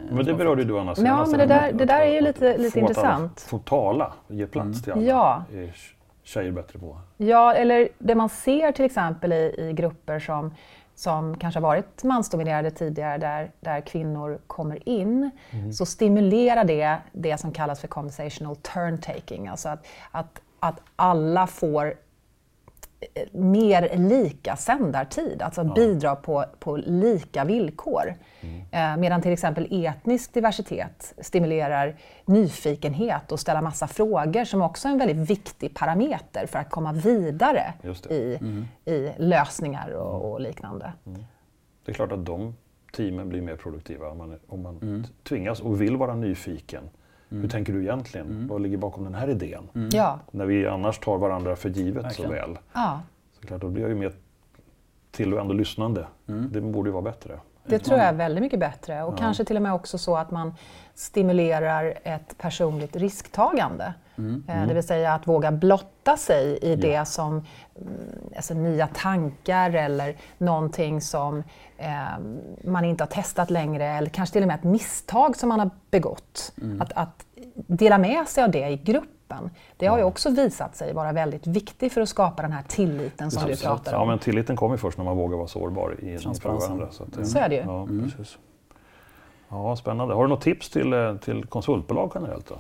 men 0.10 0.26
det 0.26 0.34
berörde 0.34 0.64
du 0.64 0.80
Anna 0.80 0.96
senast. 0.96 1.32
Ja, 1.32 1.38
men 1.38 1.48
det 1.48 1.56
där, 1.56 1.74
det 1.74 1.86
där 1.86 2.02
är 2.02 2.14
ju 2.14 2.22
lite, 2.22 2.58
lite 2.58 2.80
intressant. 2.80 3.42
Få 3.42 3.60
tala, 3.60 4.14
ge 4.28 4.48
plats 4.48 4.66
mm. 4.66 4.82
till 4.82 4.92
andra. 4.92 5.06
Ja. 5.06 5.44
är 5.54 5.76
tjejer 6.24 6.52
bättre 6.52 6.80
på. 6.80 6.98
Ja, 7.18 7.54
eller 7.54 7.90
det 8.00 8.16
man 8.16 8.30
ser 8.30 8.72
till 8.72 8.86
exempel 8.86 9.34
i, 9.34 9.56
i 9.58 9.74
grupper 9.74 10.20
som 10.20 10.52
som 10.96 11.38
kanske 11.38 11.60
har 11.60 11.68
varit 11.68 12.04
mansdominerade 12.04 12.72
tidigare, 12.72 13.18
där, 13.18 13.52
där 13.60 13.82
kvinnor 13.82 14.40
kommer 14.48 14.90
in, 14.90 15.32
mm. 15.52 15.74
så 15.74 15.86
stimulerar 15.86 16.64
det 16.64 16.98
det 17.12 17.38
som 17.38 17.52
kallas 17.52 17.80
för 17.80 17.88
conversational 17.88 18.56
turn-taking. 18.56 19.48
Alltså 19.48 19.70
att, 19.70 19.86
att 20.12 20.42
att 20.60 20.82
alla 20.96 21.48
får 21.48 21.94
mer 23.32 23.98
lika 23.98 24.56
sändartid, 24.56 25.42
alltså 25.42 25.64
ja. 25.64 25.74
bidra 25.74 26.16
på, 26.16 26.46
på 26.60 26.78
lika 26.78 27.44
villkor. 27.44 28.16
Mm. 28.42 28.62
Eh, 28.72 29.02
medan 29.02 29.22
till 29.22 29.32
exempel 29.32 29.68
etnisk 29.72 30.34
diversitet 30.34 31.14
stimulerar 31.18 31.96
nyfikenhet 32.26 33.32
och 33.32 33.40
ställa 33.40 33.62
massa 33.62 33.88
frågor 33.88 34.44
som 34.44 34.62
också 34.62 34.88
är 34.88 34.92
en 34.92 34.98
väldigt 34.98 35.30
viktig 35.30 35.74
parameter 35.74 36.46
för 36.46 36.60
att 36.60 36.70
komma 36.70 36.94
vidare 36.94 37.74
i, 38.10 38.36
mm. 38.36 38.66
i 38.86 39.12
lösningar 39.18 39.90
och, 39.90 40.32
och 40.32 40.42
liknande. 40.42 40.94
Mm. 41.06 41.24
Det 41.86 41.92
är 41.92 41.94
klart 41.94 42.12
att 42.12 42.26
de 42.26 42.56
teamen 42.96 43.30
blir 43.30 43.42
mer 43.42 43.56
produktiva. 43.56 44.10
Om 44.10 44.18
man, 44.18 44.40
om 44.48 44.62
man 44.62 44.78
mm. 44.82 45.04
tvingas 45.24 45.60
och 45.60 45.82
vill 45.82 45.98
vara 45.98 46.16
nyfiken. 46.16 46.90
Mm. 47.36 47.42
Hur 47.42 47.50
tänker 47.50 47.74
du 47.74 47.82
egentligen? 47.82 48.28
Mm. 48.28 48.48
Vad 48.48 48.62
ligger 48.62 48.78
bakom 48.78 49.04
den 49.04 49.16
här 49.16 49.30
idén? 49.30 49.64
Mm. 49.76 49.90
Ja. 49.94 50.20
När 50.32 50.46
vi 50.46 50.68
annars 50.68 51.00
tar 51.00 51.18
varandra 51.18 51.56
för 51.56 51.70
givet 51.70 52.06
Verkligen. 52.06 52.32
så 52.32 52.36
väl. 52.36 52.58
Ja. 52.74 53.02
Så 53.40 53.48
klart, 53.48 53.62
då 53.62 53.70
blir 53.70 53.82
jag 53.82 53.90
ju 53.90 53.96
mer 53.96 54.14
tillvänd 55.12 55.50
och 55.50 55.56
lyssnande. 55.56 56.08
Mm. 56.28 56.50
Det 56.52 56.62
borde 56.62 56.90
ju 56.90 56.94
vara 56.94 57.04
bättre. 57.04 57.40
Det 57.66 57.80
tror 57.80 57.98
jag 57.98 58.08
är 58.08 58.14
väldigt 58.14 58.42
mycket 58.42 58.60
bättre 58.60 59.04
och 59.04 59.14
ja. 59.14 59.18
kanske 59.18 59.46
till 59.46 59.56
och 59.56 59.62
med 59.62 59.74
också 59.74 59.98
så 59.98 60.18
att 60.18 60.32
man 60.32 60.54
stimulerar 60.94 61.94
ett 62.04 62.38
personligt 62.38 62.96
risktagande. 62.96 63.94
Mm. 64.18 64.44
Eh, 64.48 64.56
mm. 64.56 64.68
Det 64.68 64.74
vill 64.74 64.84
säga 64.84 65.14
att 65.14 65.28
våga 65.28 65.52
blotta 65.52 66.18
sig 66.18 66.60
i 66.62 66.70
ja. 66.70 66.76
det 66.76 67.06
som 67.06 67.32
mm, 67.34 67.46
alltså, 68.36 68.54
nya 68.54 68.88
tankar 68.88 69.72
eller 69.72 70.16
någonting 70.38 71.02
som 71.02 71.44
eh, 71.78 71.88
man 72.64 72.86
inte 72.86 73.04
har 73.04 73.10
testat 73.10 73.50
längre 73.50 73.86
eller 73.86 74.10
kanske 74.10 74.34
till 74.34 74.42
och 74.42 74.48
med 74.48 74.56
ett 74.56 74.64
misstag 74.64 75.36
som 75.36 75.50
man 75.50 75.60
har 75.60 75.70
begått. 75.92 76.54
Mm. 76.62 76.82
Att, 76.82 76.94
att, 76.94 77.26
dela 77.68 77.98
med 77.98 78.28
sig 78.28 78.44
av 78.44 78.52
det 78.52 78.70
i 78.70 78.78
gruppen. 78.78 79.50
Det 79.78 79.88
har 79.88 79.98
ju 79.98 80.04
också 80.04 80.30
visat 80.30 80.76
sig 80.76 80.94
vara 80.94 81.12
väldigt 81.12 81.48
viktigt 81.48 81.94
för 81.94 82.02
att 82.02 82.10
skapa 82.10 82.42
den 82.42 82.52
här 82.52 82.64
tilliten 82.68 83.32
som 83.32 83.48
du 83.48 83.56
pratar 83.56 83.94
om. 83.94 84.00
Ja, 84.00 84.06
men 84.06 84.20
tilliten 84.20 84.56
kommer 84.56 84.78
först 84.78 84.98
när 84.98 85.06
man 85.06 85.18
vågar 85.18 85.38
vara 85.38 85.48
sårbar 85.48 85.96
i, 86.00 86.14
inför 86.14 86.50
varandra. 86.50 86.88
Så, 86.92 87.04
att, 87.04 87.28
så 87.28 87.40
är 87.40 87.50
det 87.50 87.56
ju. 87.56 87.62
Ja, 87.62 87.84
mm. 87.84 88.12
precis. 88.12 88.38
Ja, 89.50 89.76
spännande. 89.76 90.14
Har 90.14 90.24
du 90.24 90.30
något 90.30 90.42
tips 90.42 90.70
till, 90.70 90.94
eh, 90.94 91.16
till 91.16 91.46
konsultbolag 91.46 92.12
generellt? 92.16 92.48
Då? 92.48 92.56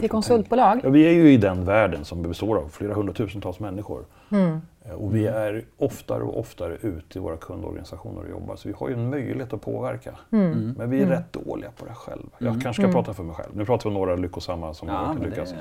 Till 0.00 0.08
konsultbolag? 0.08 0.80
Ja, 0.82 0.90
vi 0.90 1.06
är 1.06 1.12
ju 1.12 1.32
i 1.32 1.36
den 1.36 1.64
världen 1.64 2.04
som 2.04 2.22
består 2.22 2.56
av 2.56 2.68
flera 2.68 2.94
hundratusentals 2.94 3.60
människor. 3.60 4.04
Mm. 4.30 4.60
Eh, 4.84 4.92
och 4.92 5.14
vi 5.14 5.26
är 5.26 5.64
oftare 5.78 6.22
och 6.22 6.38
oftare 6.38 6.76
ute 6.80 7.18
i 7.18 7.20
våra 7.20 7.36
kundorganisationer 7.36 8.20
och 8.20 8.30
jobbar. 8.30 8.56
Så 8.56 8.68
vi 8.68 8.74
har 8.78 8.88
ju 8.88 8.94
en 8.94 9.10
möjlighet 9.10 9.52
att 9.52 9.60
påverka. 9.60 10.18
Mm. 10.30 10.52
mm. 10.52 10.74
Men 10.78 10.90
vi 10.90 10.96
är 10.96 11.02
mm. 11.02 11.14
rätt 11.14 11.32
dåliga 11.32 11.70
på 11.70 11.84
det 11.84 11.94
själva. 11.94 12.28
Jag 12.38 12.48
mm. 12.48 12.60
kanske 12.60 12.82
ska 12.82 12.88
mm. 12.88 12.94
prata 12.94 13.14
för 13.14 13.22
mig 13.22 13.34
själv. 13.36 13.50
Nu 13.56 13.64
pratar 13.64 13.84
vi 13.84 13.88
om 13.88 13.94
några 13.94 14.16
lyckosamma 14.16 14.74
som 14.74 14.88
ja, 14.88 14.94
har 14.94 15.14
lyckats. 15.14 15.54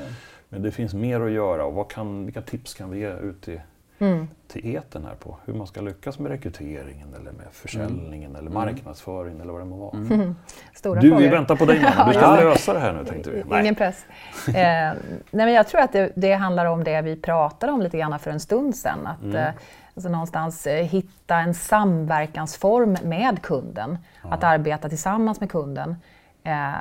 Men 0.49 0.61
det 0.61 0.71
finns 0.71 0.93
mer 0.93 1.21
att 1.21 1.31
göra. 1.31 1.65
Och 1.65 1.73
vad 1.73 1.91
kan, 1.91 2.25
vilka 2.25 2.41
tips 2.41 2.73
kan 2.73 2.89
vi 2.89 2.99
ge 2.99 3.13
ut 3.13 3.41
till 3.41 3.61
mm. 4.01 4.27
till 4.47 4.75
eten 4.75 5.05
här 5.05 5.15
på 5.15 5.37
hur 5.45 5.53
man 5.53 5.67
ska 5.67 5.81
lyckas 5.81 6.19
med 6.19 6.31
rekryteringen 6.31 7.13
eller 7.13 7.31
med 7.31 7.47
försäljningen 7.51 8.29
mm. 8.29 8.41
eller 8.41 8.51
marknadsföringen 8.51 9.41
eller 9.41 9.51
vad 9.51 9.61
det 9.61 9.65
må 9.65 9.75
vara. 9.75 9.97
Mm. 9.97 10.35
Stora 10.73 11.01
du, 11.01 11.09
frågor. 11.09 11.23
vi 11.23 11.29
väntar 11.29 11.55
på 11.55 11.65
dig 11.65 11.81
Manna. 11.81 12.07
Du 12.07 12.13
ska 12.13 12.35
lösa 12.35 12.73
det 12.73 12.79
här 12.79 12.93
nu 12.93 13.05
tänkte 13.05 13.31
vi. 13.31 13.43
Nej. 13.49 13.61
Ingen 13.61 13.75
press. 13.75 14.05
eh, 14.47 14.53
nej, 14.53 14.95
men 15.31 15.53
jag 15.53 15.67
tror 15.67 15.81
att 15.81 15.91
det, 15.91 16.11
det, 16.15 16.33
handlar 16.33 16.65
om 16.65 16.83
det 16.83 17.01
vi 17.01 17.15
pratade 17.15 17.71
om 17.71 17.81
lite 17.81 17.97
grann 17.97 18.19
för 18.19 18.31
en 18.31 18.39
stund 18.39 18.75
sedan. 18.75 19.07
Att, 19.07 19.23
mm. 19.23 19.35
eh, 19.35 19.53
alltså 19.95 20.09
någonstans 20.09 20.67
eh, 20.67 20.85
hitta 20.85 21.35
en 21.35 21.53
samverkansform 21.53 22.97
med 23.03 23.41
kunden. 23.41 23.97
Ja. 24.23 24.33
Att 24.33 24.43
arbeta 24.43 24.89
tillsammans 24.89 25.39
med 25.39 25.51
kunden. 25.51 25.95
Eh, 26.43 26.71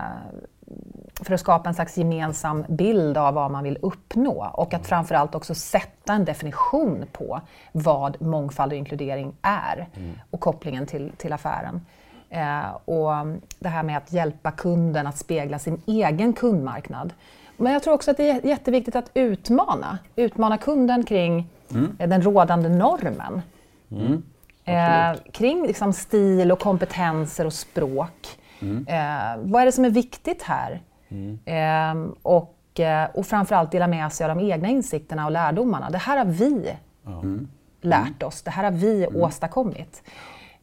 för 1.15 1.35
att 1.35 1.41
skapa 1.41 1.69
en 1.69 1.75
slags 1.75 1.99
gemensam 1.99 2.65
bild 2.69 3.19
av 3.19 3.35
vad 3.35 3.51
man 3.51 3.65
vill 3.65 3.79
uppnå 3.83 4.51
och 4.55 4.75
att 4.75 4.87
framförallt 4.87 5.35
också 5.35 5.55
sätta 5.55 6.13
en 6.13 6.25
definition 6.25 7.05
på 7.13 7.41
vad 7.73 8.23
mångfald 8.23 8.73
och 8.73 8.79
inkludering 8.79 9.33
är 9.43 9.89
mm. 9.97 10.11
och 10.31 10.41
kopplingen 10.41 10.87
till, 10.87 11.13
till 11.17 11.33
affären. 11.33 11.87
Eh, 12.31 12.71
och 12.85 13.11
det 13.59 13.69
här 13.69 13.83
med 13.83 13.97
att 13.97 14.13
hjälpa 14.13 14.51
kunden 14.51 15.07
att 15.07 15.19
spegla 15.19 15.59
sin 15.59 15.83
egen 15.87 16.33
kundmarknad. 16.33 17.13
Men 17.57 17.73
jag 17.73 17.83
tror 17.83 17.95
också 17.95 18.11
att 18.11 18.17
det 18.17 18.31
är 18.31 18.47
jätteviktigt 18.47 18.97
att 18.97 19.11
utmana, 19.15 19.99
utmana 20.17 20.59
kunden 20.59 21.05
kring 21.05 21.49
mm. 21.71 21.97
den 21.99 22.23
rådande 22.23 22.69
normen. 22.69 23.43
Mm. 23.91 24.23
Eh, 24.65 25.21
kring 25.33 25.67
liksom 25.67 25.93
stil 25.93 26.53
och 26.53 26.61
kompetenser 26.61 27.47
och 27.47 27.53
språk. 27.53 28.40
Mm. 28.63 28.87
Eh, 28.89 29.51
vad 29.51 29.63
är 29.63 29.67
det 29.67 29.73
som 29.73 29.85
är 29.85 29.91
viktigt 29.91 30.43
här? 30.43 30.83
Mm. 31.09 31.39
Eh, 31.45 32.13
och, 32.23 32.81
eh, 32.81 33.09
och 33.15 33.27
framförallt 33.27 33.73
dela 33.73 33.87
med 33.87 34.13
sig 34.13 34.31
av 34.31 34.37
de 34.37 34.51
egna 34.53 34.69
insikterna 34.69 35.25
och 35.25 35.33
lärdomarna. 35.33 35.91
Det 35.91 35.99
här 35.99 36.19
har 36.19 36.25
vi 36.25 36.75
mm. 37.07 37.49
lärt 37.81 38.23
oss, 38.23 38.43
det 38.43 38.51
här 38.51 38.65
har 38.65 38.71
vi 38.71 39.05
mm. 39.05 39.23
åstadkommit. 39.23 40.03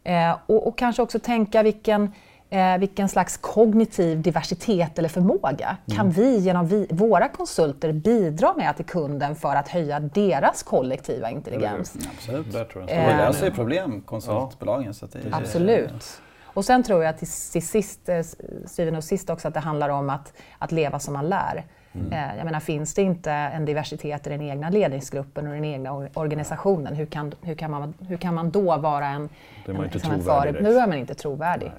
Eh, 0.04 0.38
och, 0.46 0.68
och, 0.68 0.78
kanske 0.78 1.02
också 1.02 1.20
tänka 1.20 1.64
vilken, 1.64 2.12
eh, 2.50 2.78
vilken 2.78 3.10
slags 3.10 3.38
kognitiv 3.38 4.22
diversitet 4.22 5.00
eller 5.00 5.10
förmåga 5.10 5.78
kan 5.88 6.00
mm. 6.00 6.12
vi 6.12 6.38
genom 6.38 6.68
vi, 6.68 6.88
våra 6.92 7.28
konsulter 7.28 7.92
bidra 7.92 8.54
med 8.54 8.76
till 8.76 8.86
kunden 8.86 9.36
för 9.36 9.56
att 9.56 9.68
höja 9.68 10.00
deras 10.00 10.64
kollektiva 10.64 11.32
intelligens. 11.32 11.98
Absolut. 12.16 12.52
Där 12.52 12.66
tror 12.66 12.90
jag. 12.90 12.98
Det 12.98 13.18
löser 13.18 13.52
problem, 13.52 14.02
konsultbolagen. 14.02 14.88
Ja. 14.88 14.94
Så 14.94 15.06
det 15.06 15.20
Absolut. 15.32 16.22
Och 16.58 16.66
sen 16.66 16.84
tror 16.84 17.04
jag 17.04 17.18
till, 17.18 17.28
till 17.28 17.68
sist, 17.68 18.10
eh, 18.10 18.22
syvende 18.66 18.98
och 18.98 19.04
sist 19.04 19.30
också 19.30 19.48
att 19.48 19.54
det 19.54 19.60
handlar 19.60 19.90
om 19.90 20.10
att, 20.10 20.34
att 20.58 20.72
leva 20.72 21.00
som 21.00 21.14
man 21.14 21.30
lär. 21.30 21.66
Mm. 21.94 22.12
Eh, 22.12 22.38
jag 22.38 22.46
menar, 22.46 22.60
finns 22.60 22.94
det 22.94 23.02
inte 23.02 23.32
en 23.32 23.66
diversitet 23.66 24.28
i 24.28 24.30
den 24.30 24.42
egna 24.42 24.70
ledningsgruppen 24.70 25.48
och 25.48 25.54
den 25.54 25.66
egna 25.66 26.10
organisationen, 26.14 26.96
hur 26.96 27.06
kan, 27.06 27.34
hur 27.42 27.56
kan, 27.56 27.72
man, 27.72 27.94
hur 28.08 28.18
kan 28.18 28.34
man 28.34 28.52
då 28.52 28.78
vara 28.78 29.08
en, 29.08 29.30
är 29.66 29.74
man 29.74 29.86
en, 29.86 29.94
inte 29.94 30.08
en 30.08 30.22
före, 30.22 30.52
Nu 30.52 30.78
är 30.78 30.88
man 30.88 30.98
inte 30.98 31.14
trovärdig. 31.14 31.72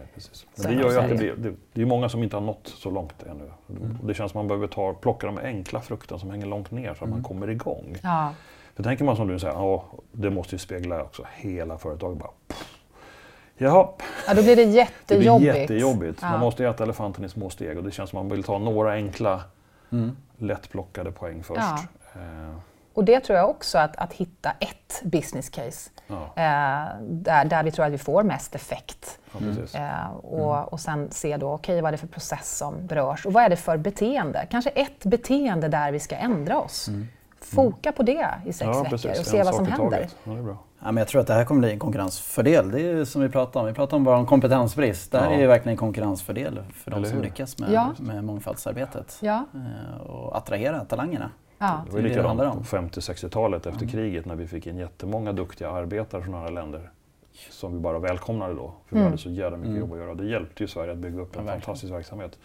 Nej, 0.57 0.67
det 0.77 0.83
gör 0.83 0.91
ju 0.91 0.99
att 0.99 1.09
det, 1.09 1.15
blir, 1.15 1.35
det, 1.37 1.55
det 1.73 1.83
är 1.83 1.87
många 1.87 2.09
som 2.09 2.23
inte 2.23 2.37
har 2.37 2.41
nått 2.41 2.69
så 2.69 2.91
långt 2.91 3.23
ännu. 3.23 3.51
Mm. 3.71 3.99
Det 4.03 4.15
känns 4.15 4.33
som 4.33 4.41
att 4.41 4.45
man 4.45 4.49
behöver 4.49 4.67
ta, 4.67 4.95
plocka 4.95 5.27
de 5.27 5.39
enkla 5.39 5.81
frukterna 5.81 6.19
som 6.19 6.31
hänger 6.31 6.47
långt 6.47 6.71
ner 6.71 6.89
så 6.89 6.91
att 6.91 7.03
mm. 7.03 7.11
man 7.11 7.23
kommer 7.23 7.51
igång. 7.51 7.97
Ja. 8.03 8.35
För 8.75 8.83
tänker 8.83 9.05
man 9.05 9.17
som 9.17 9.29
du 9.29 9.39
säger, 9.39 9.81
det 10.13 10.31
måste 10.31 10.55
ju 10.55 10.59
spegla 10.59 11.03
också 11.03 11.27
hela 11.37 11.79
företaget. 11.79 12.19
Bara, 12.19 12.31
Jaha. 13.59 13.89
Ja, 14.27 14.35
då 14.35 14.43
blir 14.43 14.57
det 14.57 14.63
jättejobbigt. 14.63 15.09
Det 15.09 15.19
blir 15.19 15.55
jättejobbigt. 15.61 16.19
Ja. 16.23 16.31
Man 16.31 16.41
måste 16.41 16.67
äta 16.67 16.85
elefanten 16.85 17.25
i 17.25 17.29
små 17.29 17.51
steg 17.51 17.79
och 17.79 17.85
det 17.85 17.91
känns 17.91 18.11
som 18.11 18.19
att 18.19 18.25
man 18.25 18.37
vill 18.37 18.45
ta 18.45 18.59
några 18.59 18.93
enkla, 18.93 19.43
mm. 19.93 20.17
lättplockade 20.39 21.13
poäng 21.13 21.43
först. 21.43 21.61
Ja. 21.61 22.21
Eh. 22.21 22.57
Och 22.95 23.05
det 23.05 23.21
tror 23.21 23.39
jag 23.39 23.51
också, 23.51 23.79
att, 23.79 23.97
att 23.97 24.13
hitta 24.13 24.51
ett 24.51 25.03
business 25.03 25.51
case 25.51 25.91
ja. 26.07 26.23
eh, 26.37 27.01
där, 27.01 27.45
där 27.45 27.63
vi 27.63 27.71
tror 27.71 27.87
att 27.87 27.93
vi 27.93 27.99
får 27.99 28.23
mest 28.23 28.55
effekt. 28.55 29.19
Eh, 29.75 30.11
och, 30.23 30.57
mm. 30.57 30.65
och 30.65 30.81
sen 30.81 31.11
se 31.11 31.37
då, 31.37 31.53
okej 31.53 31.75
okay, 31.75 31.83
vad 31.83 31.89
är 31.89 31.93
det 31.93 31.99
för 31.99 32.07
process 32.07 32.57
som 32.59 32.87
berörs 32.87 33.27
och 33.27 33.33
vad 33.33 33.45
är 33.45 33.49
det 33.49 33.57
för 33.57 33.77
beteende? 33.77 34.47
Kanske 34.51 34.71
ett 34.71 35.05
beteende 35.05 35.69
där 35.69 35.93
vi 35.93 36.01
ska 36.01 36.17
ändra 36.17 36.61
oss. 36.61 36.89
Mm. 36.89 37.09
Foka 37.41 37.93
på 37.93 38.03
det 38.03 38.29
i 38.45 38.53
sex 38.53 38.69
veckor 38.79 39.21
och 39.21 39.27
se 39.27 39.43
vad 39.43 39.55
som 39.55 39.67
händer. 39.67 40.09
Ja, 40.25 40.59
men 40.81 40.97
jag 40.97 41.09
tror 41.09 41.21
att 41.21 41.27
det 41.27 41.35
här 41.35 41.45
kommer 41.45 41.61
bli 41.61 41.71
en 41.73 41.79
konkurrensfördel. 41.79 42.71
Det 42.71 42.81
är 42.81 42.97
ju 42.97 43.07
som 43.07 43.23
vi 43.23 43.29
pratade 43.29 43.63
om. 43.63 43.67
Vi 43.67 43.75
pratade 43.75 43.97
om 43.97 44.05
bara 44.05 44.19
om 44.19 44.27
kompetensbrist. 44.27 45.13
Det 45.13 45.19
här 45.19 45.31
ja. 45.31 45.37
är 45.37 45.41
ju 45.41 45.47
verkligen 45.47 45.73
en 45.73 45.77
konkurrensfördel 45.77 46.61
för 46.73 46.91
de 46.91 47.05
som 47.05 47.23
lyckas 47.23 47.59
med, 47.59 47.73
ja. 47.73 47.95
med 47.99 48.25
mångfaldsarbetet. 48.25 49.19
Ja. 49.23 49.45
Eh, 49.55 50.01
och 50.01 50.37
attrahera 50.37 50.85
talangerna. 50.85 51.31
Ja. 51.59 51.85
Det 51.87 51.93
var 51.93 52.03
det 52.03 52.09
likadant 52.09 52.71
på 52.71 52.77
50-60-talet 52.77 53.67
efter 53.67 53.83
mm. 53.83 53.93
kriget 53.93 54.25
när 54.25 54.37
vi 54.37 54.47
fick 54.47 54.67
in 54.67 54.77
jättemånga 54.77 55.33
duktiga 55.33 55.71
arbetare 55.71 56.23
från 56.23 56.35
andra 56.35 56.51
länder 56.51 56.91
som 57.51 57.75
vi 57.75 57.81
bara 57.81 57.99
välkomnade 57.99 58.55
då. 58.55 58.75
För 58.87 58.97
mm. 58.97 59.05
vi 59.05 59.11
hade 59.11 59.19
så 59.19 59.31
jävla 59.31 59.57
mycket 59.57 59.71
mm. 59.71 59.81
jobb 59.81 59.93
att 59.93 59.99
göra. 59.99 60.15
Det 60.15 60.25
hjälpte 60.25 60.63
ju 60.63 60.69
Sverige 60.69 60.93
att 60.93 60.99
bygga 60.99 61.21
upp 61.21 61.37
en 61.37 61.47
ja, 61.47 61.53
fantastisk 61.53 61.93
verksamhet. 61.93 62.39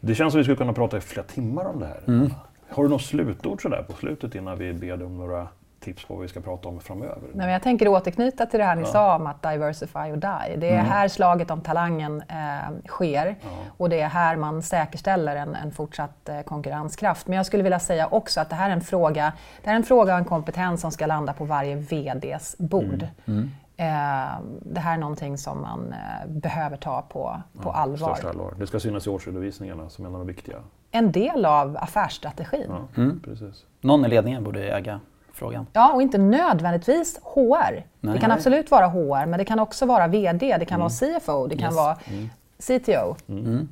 Det 0.00 0.14
känns 0.14 0.32
som 0.32 0.38
att 0.38 0.40
vi 0.40 0.44
skulle 0.44 0.56
kunna 0.56 0.72
prata 0.72 0.96
i 0.96 1.00
flera 1.00 1.26
timmar 1.26 1.64
om 1.64 1.80
det 1.80 1.86
här. 1.86 2.00
Mm. 2.06 2.30
Har 2.68 2.82
du 2.82 2.88
något 2.88 3.02
slutord 3.02 3.62
sådär 3.62 3.84
på 3.88 3.92
slutet 3.92 4.34
innan 4.34 4.58
vi 4.58 4.72
ber 4.72 4.96
dig 4.96 5.06
om 5.06 5.18
några 5.18 5.48
tips 5.86 6.04
på 6.04 6.14
vad 6.14 6.22
vi 6.22 6.28
ska 6.28 6.40
prata 6.40 6.68
om 6.68 6.80
framöver? 6.80 7.18
Nej, 7.20 7.30
men 7.46 7.50
jag 7.50 7.62
tänker 7.62 7.88
återknyta 7.88 8.46
till 8.46 8.58
det 8.58 8.64
här 8.64 8.76
ni 8.76 8.82
ja. 8.82 8.86
sa 8.86 9.16
om 9.16 9.26
att 9.26 9.42
diversify 9.42 10.12
och 10.12 10.18
die. 10.18 10.56
Det 10.56 10.68
är 10.68 10.72
mm. 10.72 10.86
här 10.86 11.08
slaget 11.08 11.50
om 11.50 11.60
talangen 11.60 12.22
eh, 12.28 12.86
sker 12.86 13.36
ja. 13.42 13.48
och 13.76 13.88
det 13.90 14.00
är 14.00 14.08
här 14.08 14.36
man 14.36 14.62
säkerställer 14.62 15.36
en, 15.36 15.54
en 15.54 15.72
fortsatt 15.72 16.28
eh, 16.28 16.40
konkurrenskraft. 16.40 17.26
Men 17.26 17.36
jag 17.36 17.46
skulle 17.46 17.62
vilja 17.62 17.78
säga 17.78 18.06
också 18.06 18.40
att 18.40 18.50
det 18.50 18.56
här 18.56 18.68
är 18.68 18.72
en 18.72 18.80
fråga, 18.80 19.32
det 19.62 19.70
här 19.70 19.74
är 19.74 19.76
en 19.76 19.82
fråga 19.82 20.12
och 20.12 20.18
en 20.18 20.24
kompetens 20.24 20.80
som 20.80 20.92
ska 20.92 21.06
landa 21.06 21.32
på 21.32 21.44
varje 21.44 21.76
VDs 21.76 22.56
bord. 22.58 23.06
Mm. 23.24 23.38
Mm. 23.38 23.50
Eh, 23.76 24.40
det 24.62 24.80
här 24.80 24.94
är 24.94 24.98
någonting 24.98 25.38
som 25.38 25.60
man 25.60 25.92
eh, 25.92 26.30
behöver 26.30 26.76
ta 26.76 27.02
på, 27.02 27.42
på 27.62 27.68
ja, 27.68 27.72
allvar. 27.72 28.18
allvar. 28.28 28.54
Det 28.58 28.66
ska 28.66 28.80
synas 28.80 29.06
i 29.06 29.10
årsredovisningarna 29.10 29.88
som 29.88 30.06
en 30.06 30.14
av 30.14 30.18
de 30.18 30.26
viktiga. 30.26 30.56
En 30.90 31.12
del 31.12 31.44
av 31.44 31.76
affärsstrategin. 31.80 32.66
Ja, 32.68 33.02
mm. 33.02 33.20
precis. 33.24 33.64
Någon 33.80 34.04
i 34.04 34.08
ledningen 34.08 34.44
borde 34.44 34.68
äga 34.68 35.00
frågan. 35.36 35.66
Ja, 35.72 35.92
och 35.92 36.02
inte 36.02 36.18
nödvändigtvis 36.18 37.20
HR. 37.22 37.84
Nej. 38.00 38.14
Det 38.14 38.20
kan 38.20 38.30
absolut 38.30 38.70
vara 38.70 38.86
HR, 38.86 39.26
men 39.26 39.38
det 39.38 39.44
kan 39.44 39.58
också 39.58 39.86
vara 39.86 40.06
VD, 40.06 40.56
det 40.58 40.64
kan 40.64 40.80
mm. 40.80 40.80
vara 40.80 41.20
CFO, 41.20 41.46
det 41.46 41.56
kan 41.56 41.66
yes. 41.66 41.76
vara 41.76 41.96
mm. 42.04 42.28
CTO. 42.58 43.16
Mm. 43.28 43.44
mm. 43.44 43.68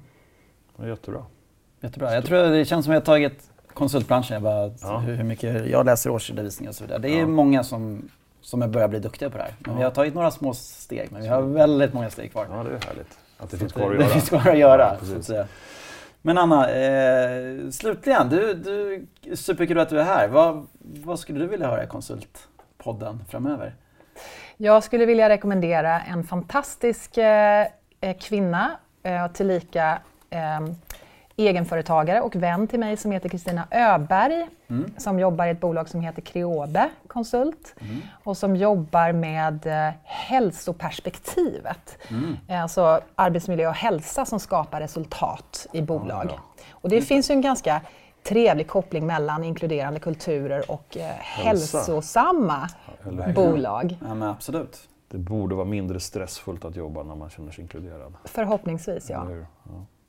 Jättebra. 0.88 1.22
Jättebra. 1.80 2.14
Jag 2.14 2.24
tror 2.24 2.38
det 2.38 2.64
känns 2.64 2.84
som 2.84 2.92
att 2.92 2.94
jag 2.94 3.00
har 3.00 3.06
tagit 3.06 3.50
konsultbranschen, 3.74 4.42
bara 4.42 4.70
ja. 4.82 4.98
hur 4.98 5.24
mycket 5.24 5.66
jag 5.66 5.86
läser 5.86 6.10
årsredovisningar 6.10 6.70
och 6.70 6.76
så 6.76 6.84
vidare. 6.84 6.98
Det 6.98 7.08
är 7.08 7.20
ja. 7.20 7.26
många 7.26 7.64
som, 7.64 8.08
som 8.40 8.60
börjar 8.60 8.88
bli 8.88 8.98
duktiga 8.98 9.30
på 9.30 9.36
det 9.36 9.42
här. 9.42 9.54
Men 9.58 9.72
ja. 9.72 9.78
vi 9.78 9.84
har 9.84 9.90
tagit 9.90 10.14
några 10.14 10.30
små 10.30 10.54
steg, 10.54 11.08
men 11.12 11.22
vi 11.22 11.28
har 11.28 11.42
väldigt 11.42 11.92
många 11.94 12.10
steg 12.10 12.32
kvar. 12.32 12.46
Ja, 12.50 12.62
det 12.62 12.70
är 12.70 12.88
härligt. 12.88 13.18
Att 13.38 13.50
det 13.50 13.56
så 13.56 13.60
finns 13.60 13.72
kvar 13.72 13.90
att 13.90 13.94
göra. 13.94 14.04
Det 14.04 14.12
finns 14.12 14.28
kvar 14.28 14.48
att 14.50 14.58
göra. 14.58 14.96
Ja, 15.28 15.44
men 16.26 16.38
Anna, 16.38 16.70
eh, 16.70 17.70
slutligen, 17.70 18.28
du, 18.28 18.54
du, 18.54 19.06
superkul 19.36 19.78
att 19.78 19.88
du 19.88 20.00
är 20.00 20.04
här. 20.04 20.28
Vad, 20.28 20.66
vad 20.78 21.18
skulle 21.18 21.38
du 21.38 21.46
vilja 21.46 21.66
höra 21.68 21.84
i 21.84 21.86
Konsultpodden 21.86 23.24
framöver? 23.28 23.74
Jag 24.56 24.84
skulle 24.84 25.06
vilja 25.06 25.28
rekommendera 25.28 26.00
en 26.00 26.24
fantastisk 26.24 27.18
eh, 27.18 27.66
kvinna, 28.20 28.70
eh, 29.02 29.28
tillika 29.28 29.98
eh, 30.30 30.60
egenföretagare 31.36 32.20
och 32.20 32.36
vän 32.36 32.68
till 32.68 32.80
mig 32.80 32.96
som 32.96 33.10
heter 33.12 33.28
Kristina 33.28 33.68
Öberg 33.70 34.46
mm. 34.68 34.92
som 34.96 35.18
jobbar 35.18 35.46
i 35.46 35.50
ett 35.50 35.60
bolag 35.60 35.88
som 35.88 36.00
heter 36.00 36.22
Creobe 36.22 36.90
Konsult 37.06 37.74
mm. 37.80 38.02
och 38.24 38.36
som 38.36 38.56
jobbar 38.56 39.12
med 39.12 39.66
eh, 39.66 39.94
hälsoperspektivet. 40.02 41.98
Mm. 42.08 42.62
Alltså 42.62 43.00
arbetsmiljö 43.14 43.68
och 43.68 43.74
hälsa 43.74 44.24
som 44.24 44.40
skapar 44.40 44.80
resultat 44.80 45.66
i 45.72 45.82
bolag. 45.82 46.26
Ja, 46.28 46.34
ja. 46.34 46.70
Och 46.70 46.88
det 46.88 47.02
finns 47.02 47.30
ju 47.30 47.32
en 47.32 47.40
ganska 47.40 47.80
trevlig 48.22 48.68
koppling 48.68 49.06
mellan 49.06 49.44
inkluderande 49.44 50.00
kulturer 50.00 50.70
och 50.70 50.96
eh, 50.96 51.04
hälsosamma 51.20 52.68
ja, 53.04 53.32
bolag. 53.34 53.98
Ja, 54.00 54.14
men 54.14 54.28
absolut. 54.28 54.88
Det 55.08 55.18
borde 55.18 55.54
vara 55.54 55.64
mindre 55.64 56.00
stressfullt 56.00 56.64
att 56.64 56.76
jobba 56.76 57.02
när 57.02 57.14
man 57.14 57.30
känner 57.30 57.52
sig 57.52 57.62
inkluderad. 57.62 58.14
Förhoppningsvis, 58.24 59.10
ja. 59.10 59.26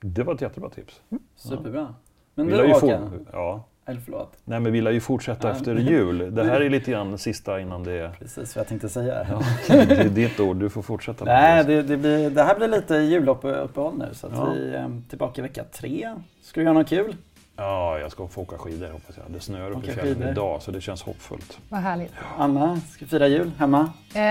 Det 0.08 0.24
var 0.24 0.34
ett 0.34 0.42
jättebra 0.42 0.70
tips. 0.70 1.02
Mm. 1.12 1.24
Superbra. 1.36 1.96
Men 2.36 2.48
du 2.48 2.74
Håkan? 2.74 3.28
Ja. 3.32 3.66
Eller 3.86 4.02
förlåt? 4.02 4.38
Nej, 4.44 4.60
men 4.60 4.72
vi 4.72 4.82
lär 4.82 4.92
ju 4.92 5.00
fortsätta 5.00 5.52
efter 5.52 5.76
jul. 5.76 6.36
Det 6.36 6.44
här 6.44 6.62
är 6.62 6.70
lite 6.70 6.92
grann 6.92 7.18
sista 7.18 7.60
innan 7.60 7.84
det 7.84 7.92
är... 7.92 8.10
Precis 8.10 8.56
vad 8.56 8.62
jag 8.62 8.68
tänkte 8.68 8.90
säga. 8.90 9.28
Ja, 9.30 9.42
det 9.86 9.92
är 9.92 10.10
ditt 10.10 10.40
ord, 10.40 10.58
du 10.58 10.70
får 10.70 10.82
fortsätta. 10.82 11.26
Nej, 11.26 11.64
det, 11.64 11.82
det, 11.82 11.98
blir, 11.98 12.30
det 12.30 12.44
här 12.44 12.56
blir 12.56 12.68
lite 12.68 12.96
juluppehåll 12.96 13.98
nu 13.98 14.10
så 14.14 14.28
att 14.28 14.34
ja. 14.36 14.54
vi 14.54 14.76
är 14.76 15.02
tillbaka 15.10 15.42
i 15.42 15.44
vecka 15.44 15.64
tre. 15.64 16.16
Ska 16.42 16.60
du 16.60 16.64
göra 16.64 16.74
något 16.74 16.90
kul? 16.90 17.16
Ja, 17.56 18.00
jag 18.00 18.12
ska 18.12 18.28
få 18.28 18.42
åka 18.42 18.58
skidor 18.58 18.90
hoppas 18.90 19.18
jag. 19.18 19.26
Det 19.28 19.40
snöar 19.40 19.72
uppe 19.72 19.92
i 19.92 19.94
fjällen 19.94 20.30
idag 20.30 20.62
så 20.62 20.72
det 20.72 20.82
känns 20.82 21.04
hoppfullt. 21.04 21.60
Vad 21.70 21.80
härligt. 21.80 22.14
Anna, 22.38 22.80
ska 22.80 23.06
du 23.06 23.10
fira 23.10 23.28
jul 23.28 23.52
hemma? 23.58 23.92
Eh, 24.14 24.22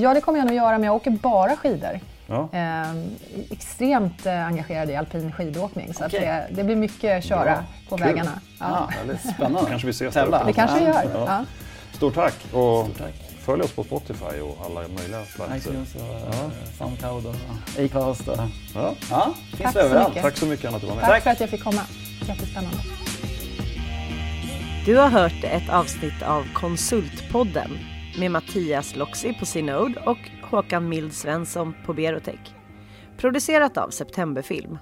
ja, 0.00 0.14
det 0.14 0.20
kommer 0.20 0.38
jag 0.38 0.46
nog 0.46 0.56
göra, 0.56 0.78
men 0.78 0.84
jag 0.84 0.94
åker 0.94 1.10
bara 1.10 1.56
skidor. 1.56 2.00
Ja. 2.26 2.48
Eh, 2.52 2.94
extremt 3.50 4.26
eh, 4.26 4.46
engagerad 4.46 4.90
i 4.90 4.96
alpin 4.96 5.32
skidåkning 5.32 5.94
så 5.94 6.06
okay. 6.06 6.20
det, 6.20 6.46
det, 6.50 6.64
blir 6.64 6.76
mycket 6.76 7.24
köra 7.24 7.44
Bra. 7.44 7.64
på 7.88 7.96
Kul. 7.96 8.06
vägarna. 8.06 8.40
Ja. 8.60 8.88
Ja, 9.08 9.32
spännande. 9.34 9.70
kanske 9.70 9.86
vi 9.86 9.90
ses 9.90 10.14
där 10.14 10.44
Det 10.46 10.52
kanske 10.52 10.78
vi 10.78 10.84
gör. 10.84 11.10
Ja. 11.14 11.44
Stort 11.92 12.14
tack! 12.14 12.34
Och 12.52 12.84
Stort 12.84 12.98
tack. 12.98 13.14
Följ 13.40 13.62
oss 13.62 13.72
på 13.72 13.84
Spotify 13.84 14.40
och 14.40 14.58
alla 14.64 14.80
möjliga 14.80 15.22
platser. 15.36 15.56
iTunes 15.56 15.94
och 15.94 16.00
ja. 16.00 16.50
Soundcloud 16.78 17.26
och 17.26 17.34
Acast. 17.84 18.28
Och... 18.28 18.36
Ja. 18.74 18.94
Ja, 19.10 19.34
finns 19.56 19.62
tack 19.62 19.76
överallt. 19.76 20.14
Så 20.14 20.20
tack 20.20 20.36
så 20.36 20.46
mycket 20.46 20.66
Anna 20.66 20.76
att 20.76 20.82
du 20.82 20.88
var 20.88 20.94
med. 20.94 21.04
Tack, 21.04 21.12
tack 21.12 21.22
för 21.22 21.30
att 21.30 21.40
jag 21.40 21.50
fick 21.50 21.64
komma. 21.64 21.80
Jättespännande. 22.28 22.78
Du 24.86 24.96
har 24.96 25.08
hört 25.08 25.44
ett 25.44 25.70
avsnitt 25.70 26.22
av 26.22 26.46
Konsultpodden 26.54 27.78
med 28.18 28.30
Mattias 28.30 28.96
Loxi 28.96 29.34
på 29.38 29.46
Synode 29.46 30.00
och 30.06 30.18
Håkan 30.42 30.88
Mild 30.88 31.12
Svensson 31.12 31.74
på 31.86 31.92
Berotech. 31.92 32.54
Producerat 33.16 33.78
av 33.78 33.90
Septemberfilm. 33.90 34.78